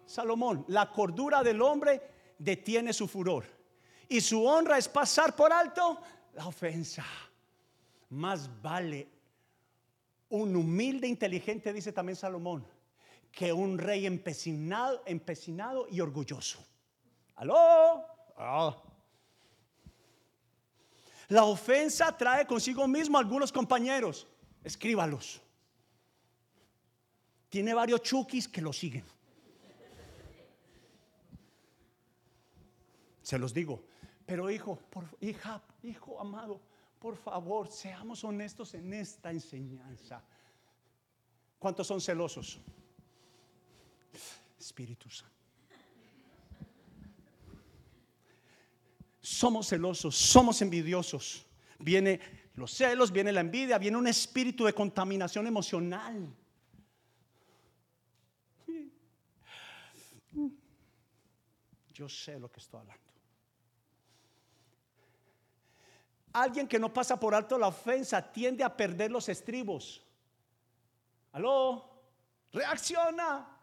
[0.04, 0.66] Salomón.
[0.68, 2.02] La cordura del hombre
[2.38, 3.46] detiene su furor.
[4.06, 6.02] Y su honra es pasar por alto
[6.34, 7.02] la ofensa.
[8.10, 9.08] Más vale
[10.28, 12.66] un humilde inteligente, dice también Salomón,
[13.32, 16.62] que un rey empecinado, empecinado y orgulloso.
[17.36, 18.04] ¿Aló?
[18.36, 18.76] Ah.
[21.28, 24.26] La ofensa trae consigo mismo algunos compañeros.
[24.62, 25.40] Escríbalos.
[27.48, 29.04] Tiene varios chukis que lo siguen.
[33.22, 33.84] Se los digo.
[34.26, 34.78] Pero hijo,
[35.20, 36.60] hija, hijo amado,
[36.98, 40.22] por favor, seamos honestos en esta enseñanza.
[41.58, 42.58] ¿Cuántos son celosos?
[44.58, 45.43] Espíritu Santo.
[49.34, 51.46] Somos celosos, somos envidiosos.
[51.78, 52.20] Viene
[52.54, 56.32] los celos, viene la envidia, viene un espíritu de contaminación emocional.
[61.92, 63.02] Yo sé lo que estoy hablando.
[66.32, 70.04] Alguien que no pasa por alto la ofensa tiende a perder los estribos.
[71.30, 72.02] Aló,
[72.52, 73.53] reacciona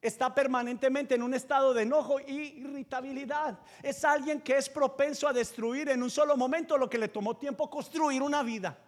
[0.00, 3.58] está permanentemente en un estado de enojo y irritabilidad.
[3.82, 7.36] Es alguien que es propenso a destruir en un solo momento lo que le tomó
[7.36, 8.78] tiempo construir una vida.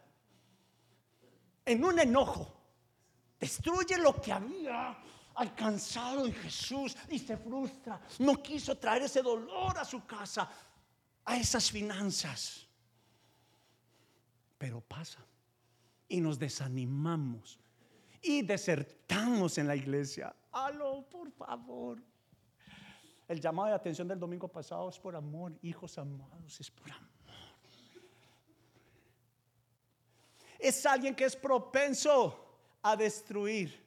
[1.65, 2.61] En un enojo.
[3.39, 4.97] Destruye lo que había
[5.35, 8.01] alcanzado en Jesús y se frustra.
[8.21, 10.49] No quiso traer ese dolor a su casa,
[11.25, 12.67] a esas finanzas.
[14.59, 15.19] Pero pasa
[16.09, 17.59] y nos desanimamos
[18.23, 20.35] y desertamos en la iglesia.
[20.53, 22.03] Aló, por favor.
[23.27, 27.09] El llamado de atención del domingo pasado es por amor, hijos amados, es por amor.
[30.59, 33.83] Es alguien que es propenso a destruir.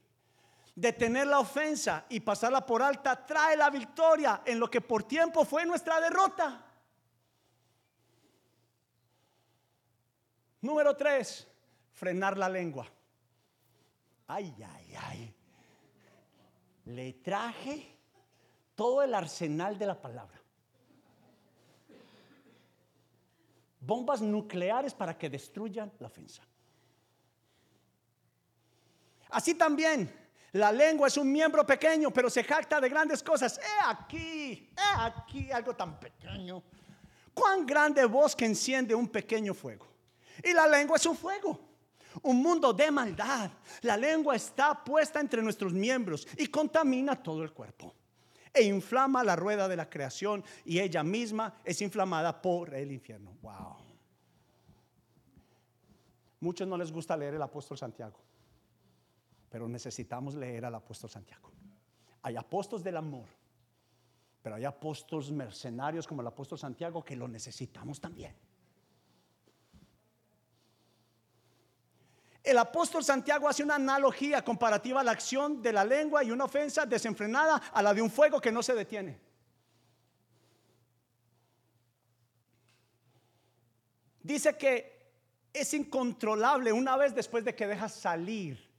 [0.75, 5.45] Detener la ofensa y pasarla por alta trae la victoria en lo que por tiempo
[5.45, 6.65] fue nuestra derrota.
[10.61, 11.47] Número tres,
[11.93, 12.87] frenar la lengua.
[14.27, 15.34] Ay, ay, ay
[16.85, 17.97] le traje
[18.75, 20.39] todo el arsenal de la palabra.
[23.79, 26.43] Bombas nucleares para que destruyan la ofensa.
[29.29, 30.11] Así también,
[30.53, 33.59] la lengua es un miembro pequeño, pero se jacta de grandes cosas.
[33.59, 36.63] He aquí, he aquí algo tan pequeño.
[37.33, 39.87] Cuán grande voz que enciende un pequeño fuego.
[40.43, 41.74] Y la lengua es un fuego
[42.23, 43.51] un mundo de maldad.
[43.81, 47.93] La lengua está puesta entre nuestros miembros y contamina todo el cuerpo.
[48.53, 53.35] E inflama la rueda de la creación y ella misma es inflamada por el infierno.
[53.41, 53.75] Wow.
[56.39, 58.19] Muchos no les gusta leer el apóstol Santiago,
[59.49, 61.51] pero necesitamos leer al apóstol Santiago.
[62.21, 63.27] Hay apóstoles del amor,
[64.41, 68.35] pero hay apóstoles mercenarios como el apóstol Santiago que lo necesitamos también.
[72.45, 76.45] El apóstol Santiago hace una analogía comparativa a la acción de la lengua y una
[76.45, 79.19] ofensa desenfrenada a la de un fuego que no se detiene.
[84.21, 84.95] Dice que
[85.51, 88.69] es incontrolable una vez después de que dejas salir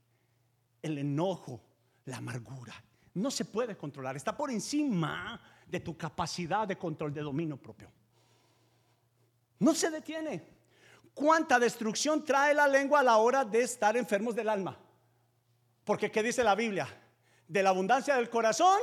[0.81, 1.61] el enojo,
[2.05, 2.73] la amargura.
[3.15, 7.91] No se puede controlar, está por encima de tu capacidad de control de dominio propio.
[9.59, 10.56] No se detiene
[11.17, 14.77] cuánta destrucción trae la lengua a la hora de estar enfermos del alma.
[15.83, 16.87] Porque ¿qué dice la Biblia?
[17.47, 18.79] De la abundancia del corazón.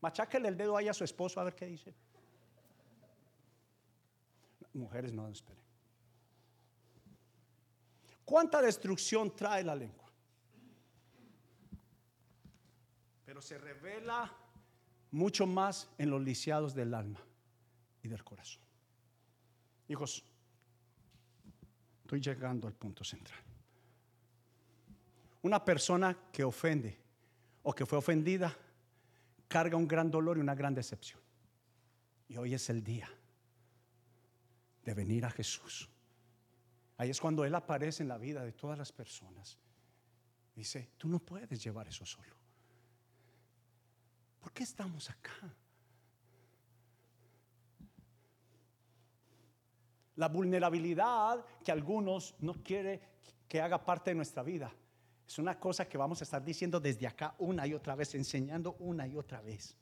[0.00, 1.94] Macháquele el dedo ahí a su esposo a ver qué dice.
[4.72, 5.62] Mujeres no esperen.
[8.24, 10.10] ¿Cuánta destrucción trae la lengua?
[13.24, 14.32] Pero se revela
[15.12, 17.20] mucho más en los lisiados del alma
[18.02, 18.62] y del corazón.
[19.88, 20.24] Hijos,
[22.02, 23.40] estoy llegando al punto central.
[25.42, 26.98] Una persona que ofende
[27.62, 28.56] o que fue ofendida
[29.48, 31.20] carga un gran dolor y una gran decepción.
[32.28, 33.08] Y hoy es el día
[34.84, 35.88] de venir a Jesús.
[36.96, 39.58] Ahí es cuando Él aparece en la vida de todas las personas.
[40.54, 42.34] Dice, tú no puedes llevar eso solo.
[44.40, 45.54] ¿Por qué estamos acá?
[50.16, 53.00] La vulnerabilidad que algunos no quiere
[53.48, 54.72] que haga parte de nuestra vida.
[55.26, 58.76] Es una cosa que vamos a estar diciendo desde acá una y otra vez, enseñando
[58.80, 59.76] una y otra vez.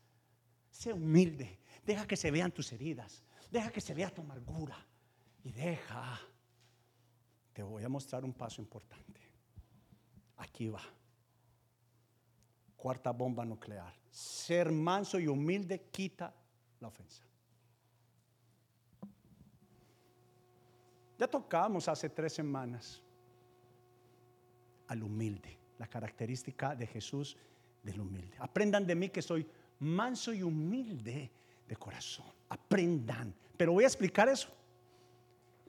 [0.71, 4.77] Sé humilde, deja que se vean tus heridas, deja que se vea tu amargura
[5.43, 6.21] y deja.
[7.53, 9.21] Te voy a mostrar un paso importante.
[10.37, 10.83] Aquí va.
[12.77, 13.93] Cuarta bomba nuclear.
[14.11, 16.35] Ser manso y humilde quita
[16.79, 17.30] la ofensa.
[21.21, 23.03] Ya tocamos hace tres semanas
[24.89, 27.37] al humilde, la característica de Jesús
[27.83, 28.39] del humilde.
[28.39, 29.47] Aprendan de mí que soy
[29.81, 31.31] manso y humilde
[31.69, 32.25] de corazón.
[32.49, 33.35] Aprendan.
[33.55, 34.49] Pero voy a explicar eso.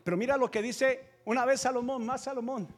[0.06, 2.74] Pero mira lo que dice una vez Salomón, más Salomón.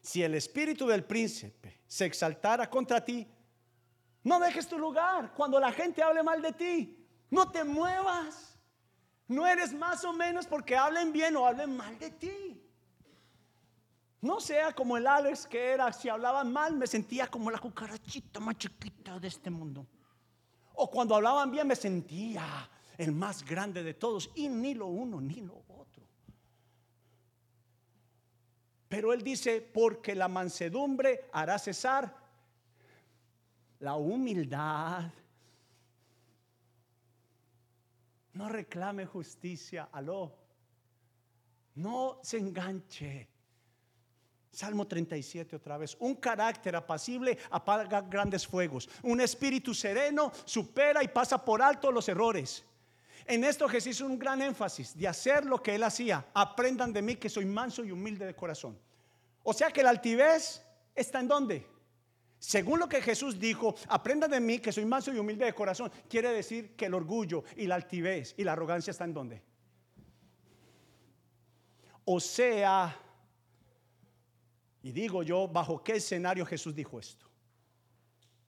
[0.00, 3.28] Si el espíritu del príncipe se exaltara contra ti,
[4.24, 7.06] no dejes tu lugar cuando la gente hable mal de ti.
[7.28, 8.51] No te muevas.
[9.32, 12.62] No eres más o menos porque hablen bien o hablen mal de ti.
[14.20, 18.38] No sea como el Alex que era, si hablaban mal me sentía como la cucarachita
[18.40, 19.86] más chiquita de este mundo.
[20.74, 22.44] O cuando hablaban bien me sentía
[22.98, 26.06] el más grande de todos y ni lo uno ni lo otro.
[28.88, 32.14] Pero él dice, porque la mansedumbre hará cesar
[33.80, 35.10] la humildad
[38.34, 40.34] No reclame justicia, aló.
[41.74, 43.28] No se enganche.
[44.50, 45.96] Salmo 37 otra vez.
[46.00, 48.88] Un carácter apacible apaga grandes fuegos.
[49.02, 52.64] Un espíritu sereno supera y pasa por alto los errores.
[53.26, 56.26] En esto Jesús hizo un gran énfasis de hacer lo que él hacía.
[56.34, 58.78] Aprendan de mí que soy manso y humilde de corazón.
[59.42, 60.62] O sea que la altivez
[60.94, 61.66] está en dónde?
[62.42, 65.92] Según lo que Jesús dijo, aprenda de mí que soy manso y humilde de corazón.
[66.08, 69.42] Quiere decir que el orgullo y la altivez y la arrogancia están en dónde?
[72.04, 72.98] O sea,
[74.82, 77.26] y digo yo, ¿bajo qué escenario Jesús dijo esto?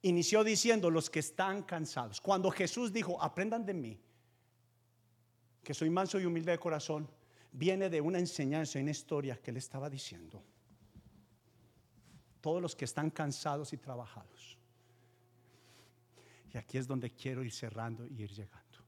[0.02, 2.20] Inició diciendo los que están cansados.
[2.20, 4.00] Cuando Jesús dijo, aprendan de mí,
[5.62, 7.08] que soy manso y humilde de corazón,
[7.52, 10.42] viene de una enseñanza, una historia que le estaba diciendo
[12.44, 14.58] todos los que están cansados y trabajados.
[16.52, 18.80] Y aquí es donde quiero ir cerrando y ir llegando.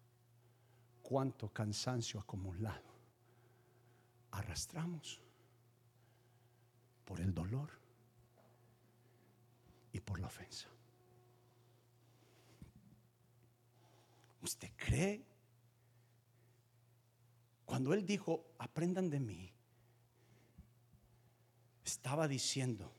[1.02, 2.92] Cuánto cansancio acumulado
[4.32, 5.22] arrastramos
[7.06, 7.70] por el dolor
[9.90, 10.68] y por la ofensa.
[14.42, 15.24] ¿Usted cree?
[17.64, 19.50] Cuando él dijo, aprendan de mí,
[21.86, 22.92] estaba diciendo,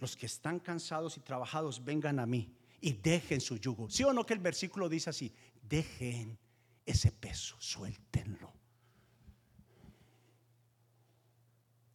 [0.00, 3.88] los que están cansados y trabajados, vengan a mí y dejen su yugo.
[3.90, 5.32] ¿Sí o no que el versículo dice así?
[5.62, 6.38] Dejen
[6.86, 8.52] ese peso, suéltenlo.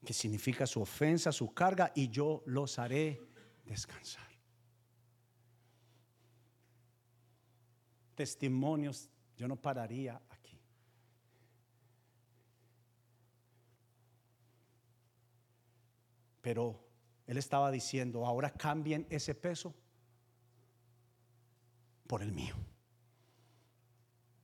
[0.05, 3.19] Que significa su ofensa, su carga, y yo los haré
[3.65, 4.23] descansar.
[8.13, 10.61] Testimonios, yo no pararía aquí.
[16.41, 16.84] Pero
[17.27, 19.73] él estaba diciendo, ahora cambien ese peso
[22.07, 22.55] por el mío.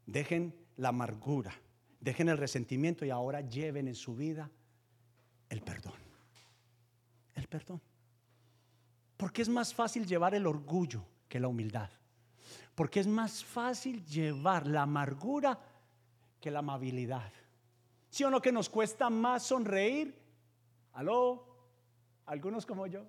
[0.06, 1.54] Dejen la amargura,
[2.00, 4.50] dejen el resentimiento y ahora lleven en su vida
[5.50, 5.94] el perdón.
[7.36, 7.82] El perdón.
[9.16, 11.90] Porque es más fácil llevar el orgullo que la humildad.
[12.74, 15.60] Porque es más fácil llevar la amargura
[16.40, 17.32] que la amabilidad.
[18.10, 20.20] ¿Sí o no que nos cuesta más sonreír?
[20.94, 21.51] ¿Aló?
[22.32, 23.06] Algunos como yo.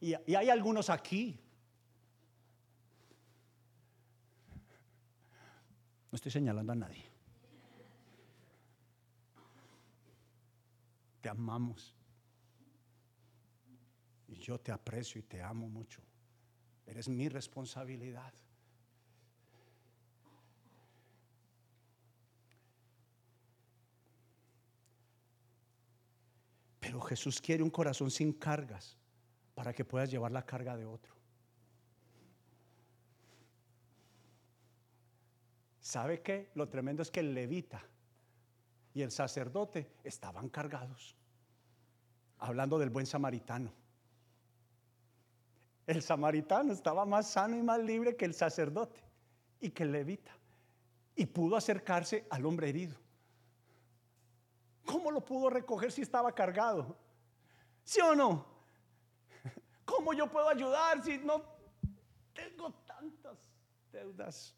[0.00, 1.36] Y, hay algunos aquí.
[6.12, 7.04] No estoy señalando a nadie.
[11.20, 11.92] Te amamos.
[14.28, 16.00] Y yo te aprecio y te amo mucho.
[16.86, 18.32] Eres mi responsabilidad.
[26.80, 28.96] Pero Jesús quiere un corazón sin cargas
[29.54, 31.14] para que puedas llevar la carga de otro.
[35.80, 36.50] ¿Sabe qué?
[36.54, 37.82] Lo tremendo es que el levita
[38.94, 41.16] y el sacerdote estaban cargados.
[42.38, 43.72] Hablando del buen samaritano.
[45.86, 49.00] El samaritano estaba más sano y más libre que el sacerdote
[49.60, 50.32] y que el levita.
[51.16, 52.96] Y pudo acercarse al hombre herido.
[54.88, 56.96] ¿Cómo lo pudo recoger si estaba cargado?
[57.84, 58.46] ¿Sí o no?
[59.84, 61.42] ¿Cómo yo puedo ayudar si no
[62.32, 63.36] tengo tantas
[63.92, 64.54] deudas?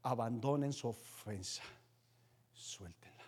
[0.00, 1.64] Abandonen su ofensa,
[2.52, 3.24] suéltenla.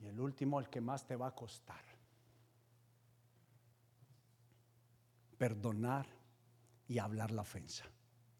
[0.00, 1.82] Y el último, el que más te va a costar.
[5.38, 6.06] Perdonar
[6.86, 7.86] y hablar la ofensa.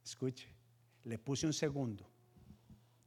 [0.04, 0.54] Escuche,
[1.04, 2.17] le puse un segundo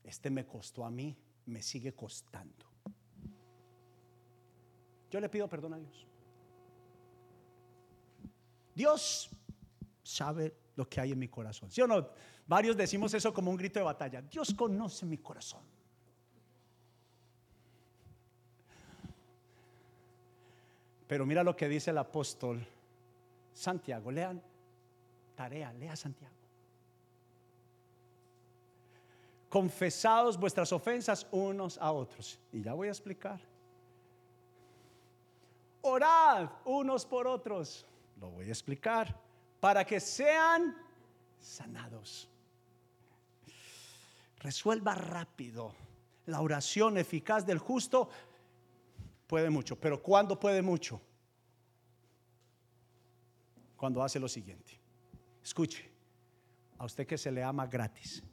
[0.03, 2.65] este me costó a mí, me sigue costando.
[5.09, 6.07] Yo le pido perdón a Dios.
[8.73, 9.29] Dios
[10.01, 11.69] sabe lo que hay en mi corazón.
[11.69, 12.09] ¿Sí o no?
[12.47, 14.21] Varios decimos eso como un grito de batalla.
[14.21, 15.61] Dios conoce mi corazón.
[21.07, 22.65] Pero mira lo que dice el apóstol
[23.53, 24.11] Santiago.
[24.11, 24.41] Lean
[25.35, 26.40] tarea, lea Santiago.
[29.51, 32.39] Confesados vuestras ofensas unos a otros.
[32.53, 33.41] Y ya voy a explicar.
[35.81, 37.85] Orad unos por otros.
[38.21, 39.19] Lo voy a explicar.
[39.59, 40.73] Para que sean
[41.37, 42.29] sanados.
[44.39, 45.75] Resuelva rápido.
[46.27, 48.09] La oración eficaz del justo
[49.27, 49.75] puede mucho.
[49.75, 51.01] Pero ¿cuándo puede mucho?
[53.75, 54.79] Cuando hace lo siguiente.
[55.43, 55.91] Escuche.
[56.77, 58.23] A usted que se le ama gratis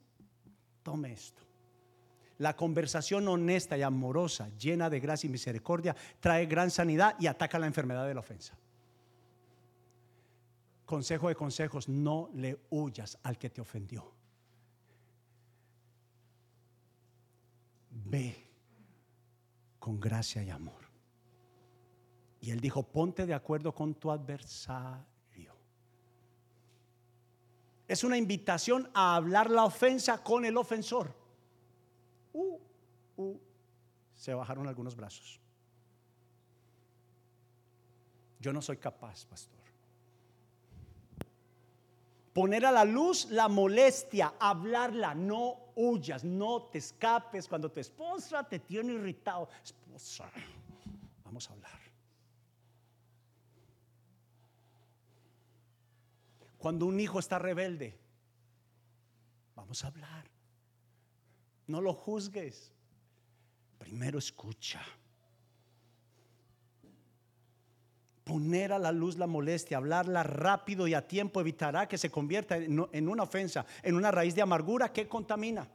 [0.89, 1.43] Tome esto.
[2.39, 7.59] La conversación honesta y amorosa, llena de gracia y misericordia, trae gran sanidad y ataca
[7.59, 8.57] la enfermedad de la ofensa.
[10.86, 14.11] Consejo de consejos, no le huyas al que te ofendió.
[17.91, 18.49] Ve
[19.78, 20.89] con gracia y amor.
[22.41, 25.18] Y él dijo, ponte de acuerdo con tu adversario
[27.89, 31.14] es una invitación a hablar la ofensa con el ofensor.
[32.34, 32.59] Uh,
[33.16, 33.41] uh,
[34.14, 35.41] se bajaron algunos brazos.
[38.39, 39.59] Yo no soy capaz, pastor.
[42.34, 48.45] Poner a la luz la molestia, hablarla, no huyas, no te escapes cuando tu esposa
[48.45, 49.49] te tiene irritado.
[49.64, 50.30] Esposa,
[51.24, 51.88] vamos a hablar.
[56.59, 57.96] Cuando un hijo está rebelde,
[59.54, 60.26] vamos a hablar.
[61.68, 62.72] No lo juzgues.
[63.78, 64.82] Primero escucha.
[68.24, 72.56] Poner a la luz la molestia, hablarla rápido y a tiempo evitará que se convierta
[72.56, 75.66] en una ofensa, en una raíz de amargura que contamina.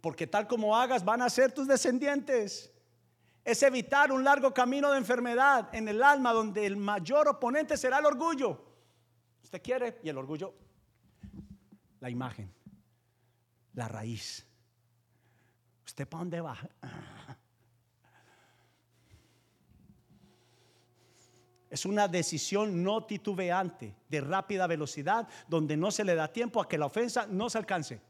[0.00, 2.72] Porque tal como hagas van a ser tus descendientes.
[3.42, 7.98] Es evitar un largo camino de enfermedad en el alma donde el mayor oponente será
[7.98, 8.67] el orgullo.
[9.48, 10.52] Usted quiere y el orgullo,
[12.00, 12.52] la imagen,
[13.72, 14.46] la raíz.
[15.86, 16.58] ¿Usted para dónde va?
[21.70, 26.68] Es una decisión no titubeante, de rápida velocidad, donde no se le da tiempo a
[26.68, 28.02] que la ofensa no se alcance.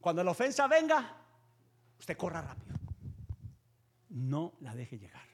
[0.00, 1.16] Cuando la ofensa venga,
[1.98, 2.76] usted corra rápido.
[4.10, 5.26] No la deje llegar.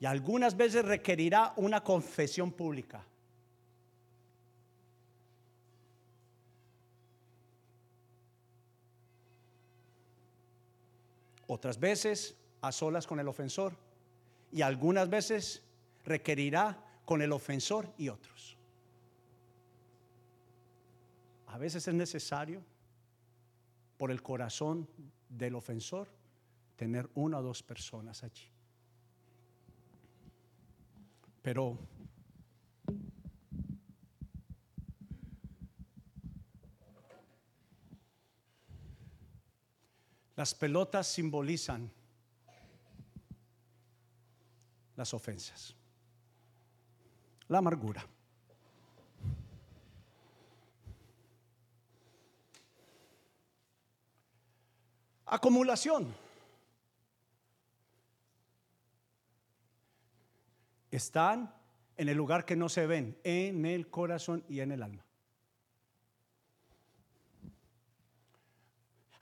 [0.00, 3.06] Y algunas veces requerirá una confesión pública.
[11.52, 13.76] Otras veces a solas con el ofensor
[14.50, 15.62] y algunas veces
[16.04, 18.56] requerirá con el ofensor y otros.
[21.46, 22.62] A veces es necesario,
[23.98, 24.88] por el corazón
[25.28, 26.08] del ofensor,
[26.76, 28.50] tener una o dos personas allí.
[31.42, 31.78] Pero
[40.42, 41.88] Las pelotas simbolizan
[44.96, 45.72] las ofensas,
[47.46, 48.04] la amargura.
[55.26, 56.12] Acumulación.
[60.90, 61.54] están
[61.96, 65.04] en el lugar que no se ven, en el corazón y en el alma.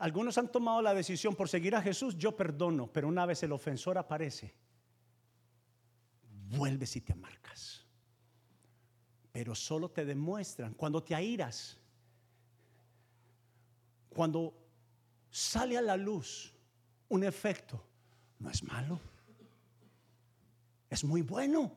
[0.00, 3.52] Algunos han tomado la decisión por seguir a Jesús, yo perdono, pero una vez el
[3.52, 4.54] ofensor aparece,
[6.48, 7.84] vuelves y te amarcas.
[9.30, 11.76] Pero solo te demuestran cuando te airas,
[14.08, 14.54] cuando
[15.30, 16.50] sale a la luz
[17.10, 17.84] un efecto,
[18.38, 18.98] no es malo,
[20.88, 21.76] es muy bueno.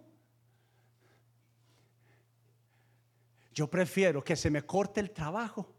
[3.54, 5.73] Yo prefiero que se me corte el trabajo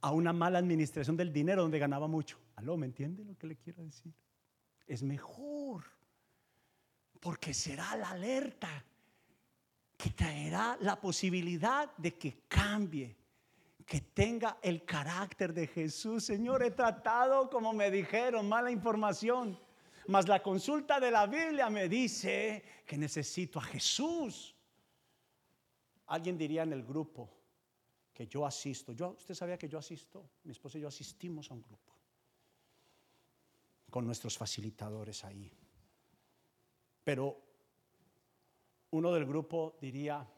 [0.00, 2.38] a una mala administración del dinero donde ganaba mucho.
[2.56, 2.76] ¿Aló?
[2.76, 4.12] ¿Me entiende lo que le quiero decir?
[4.86, 5.84] Es mejor.
[7.20, 8.84] Porque será la alerta
[9.96, 13.16] que traerá la posibilidad de que cambie,
[13.84, 16.24] que tenga el carácter de Jesús.
[16.24, 19.58] Señor, he tratado como me dijeron, mala información.
[20.06, 24.54] Mas la consulta de la Biblia me dice que necesito a Jesús.
[26.06, 27.37] Alguien diría en el grupo,
[28.18, 28.90] que yo asisto.
[28.90, 30.30] Yo, usted sabía que yo asisto.
[30.42, 31.94] Mi esposa y yo asistimos a un grupo
[33.88, 35.48] con nuestros facilitadores ahí.
[37.04, 37.40] Pero
[38.90, 40.28] uno del grupo diría,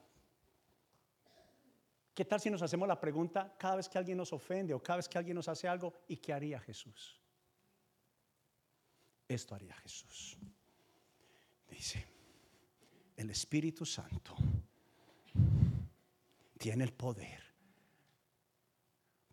[2.14, 4.98] ¿qué tal si nos hacemos la pregunta cada vez que alguien nos ofende o cada
[4.98, 6.02] vez que alguien nos hace algo?
[6.06, 7.18] ¿Y qué haría Jesús?
[9.26, 10.36] Esto haría Jesús.
[11.66, 12.06] Dice,
[13.16, 14.36] el Espíritu Santo
[16.58, 17.49] tiene el poder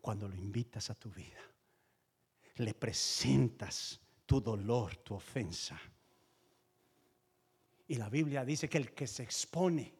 [0.08, 1.38] cuando lo invitas a tu vida.
[2.56, 5.78] Le presentas tu dolor, tu ofensa.
[7.88, 9.94] Y la Biblia dice que el que se expone,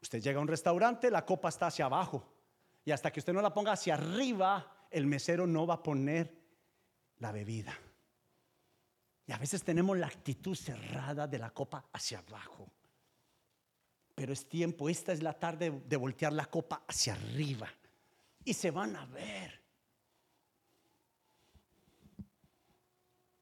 [0.00, 2.24] usted llega a un restaurante, la copa está hacia abajo.
[2.84, 6.32] Y hasta que usted no la ponga hacia arriba, el mesero no va a poner
[7.18, 7.76] la bebida.
[9.26, 12.70] Y a veces tenemos la actitud cerrada de la copa hacia abajo.
[14.14, 17.68] Pero es tiempo, esta es la tarde de voltear la copa hacia arriba
[18.44, 19.60] y se van a ver.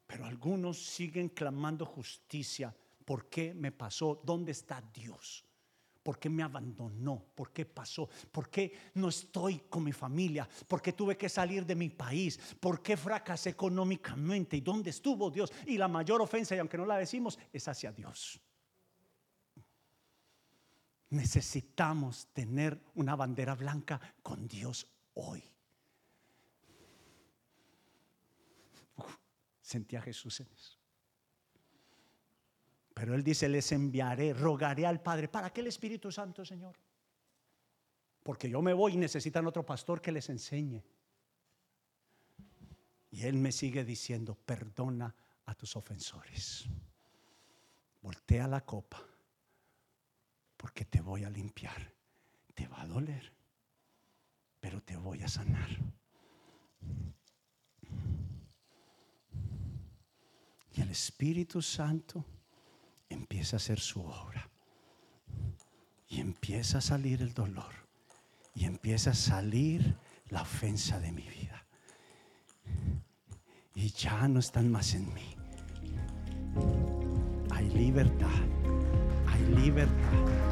[0.06, 2.74] Pero algunos siguen clamando justicia.
[3.04, 4.20] ¿Por qué me pasó?
[4.24, 5.44] ¿Dónde está Dios?
[6.02, 7.24] ¿Por qué me abandonó?
[7.34, 8.08] ¿Por qué pasó?
[8.32, 10.48] ¿Por qué no estoy con mi familia?
[10.66, 12.38] ¿Por qué tuve que salir de mi país?
[12.58, 14.56] ¿Por qué fracasé económicamente?
[14.56, 15.52] ¿Y dónde estuvo Dios?
[15.66, 18.40] Y la mayor ofensa, y aunque no la decimos, es hacia Dios.
[21.10, 25.42] Necesitamos tener una bandera blanca con Dios hoy.
[29.70, 30.76] sentía a Jesús en eso.
[32.92, 35.28] Pero Él dice, les enviaré, rogaré al Padre.
[35.28, 36.76] ¿Para qué el Espíritu Santo, Señor?
[38.24, 40.82] Porque yo me voy y necesitan otro pastor que les enseñe.
[43.12, 45.14] Y Él me sigue diciendo, perdona
[45.46, 46.66] a tus ofensores.
[48.02, 49.09] Voltea la copa
[50.60, 51.92] porque te voy a limpiar.
[52.54, 53.32] Te va a doler,
[54.60, 55.70] pero te voy a sanar.
[60.74, 62.24] Y el Espíritu Santo
[63.08, 64.48] empieza a hacer su obra.
[66.08, 67.72] Y empieza a salir el dolor.
[68.54, 69.96] Y empieza a salir
[70.28, 71.64] la ofensa de mi vida.
[73.74, 75.36] Y ya no están más en mí.
[77.50, 78.28] Hay libertad.
[79.26, 80.49] Hay libertad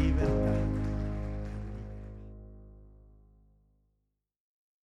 [0.00, 0.79] libertad.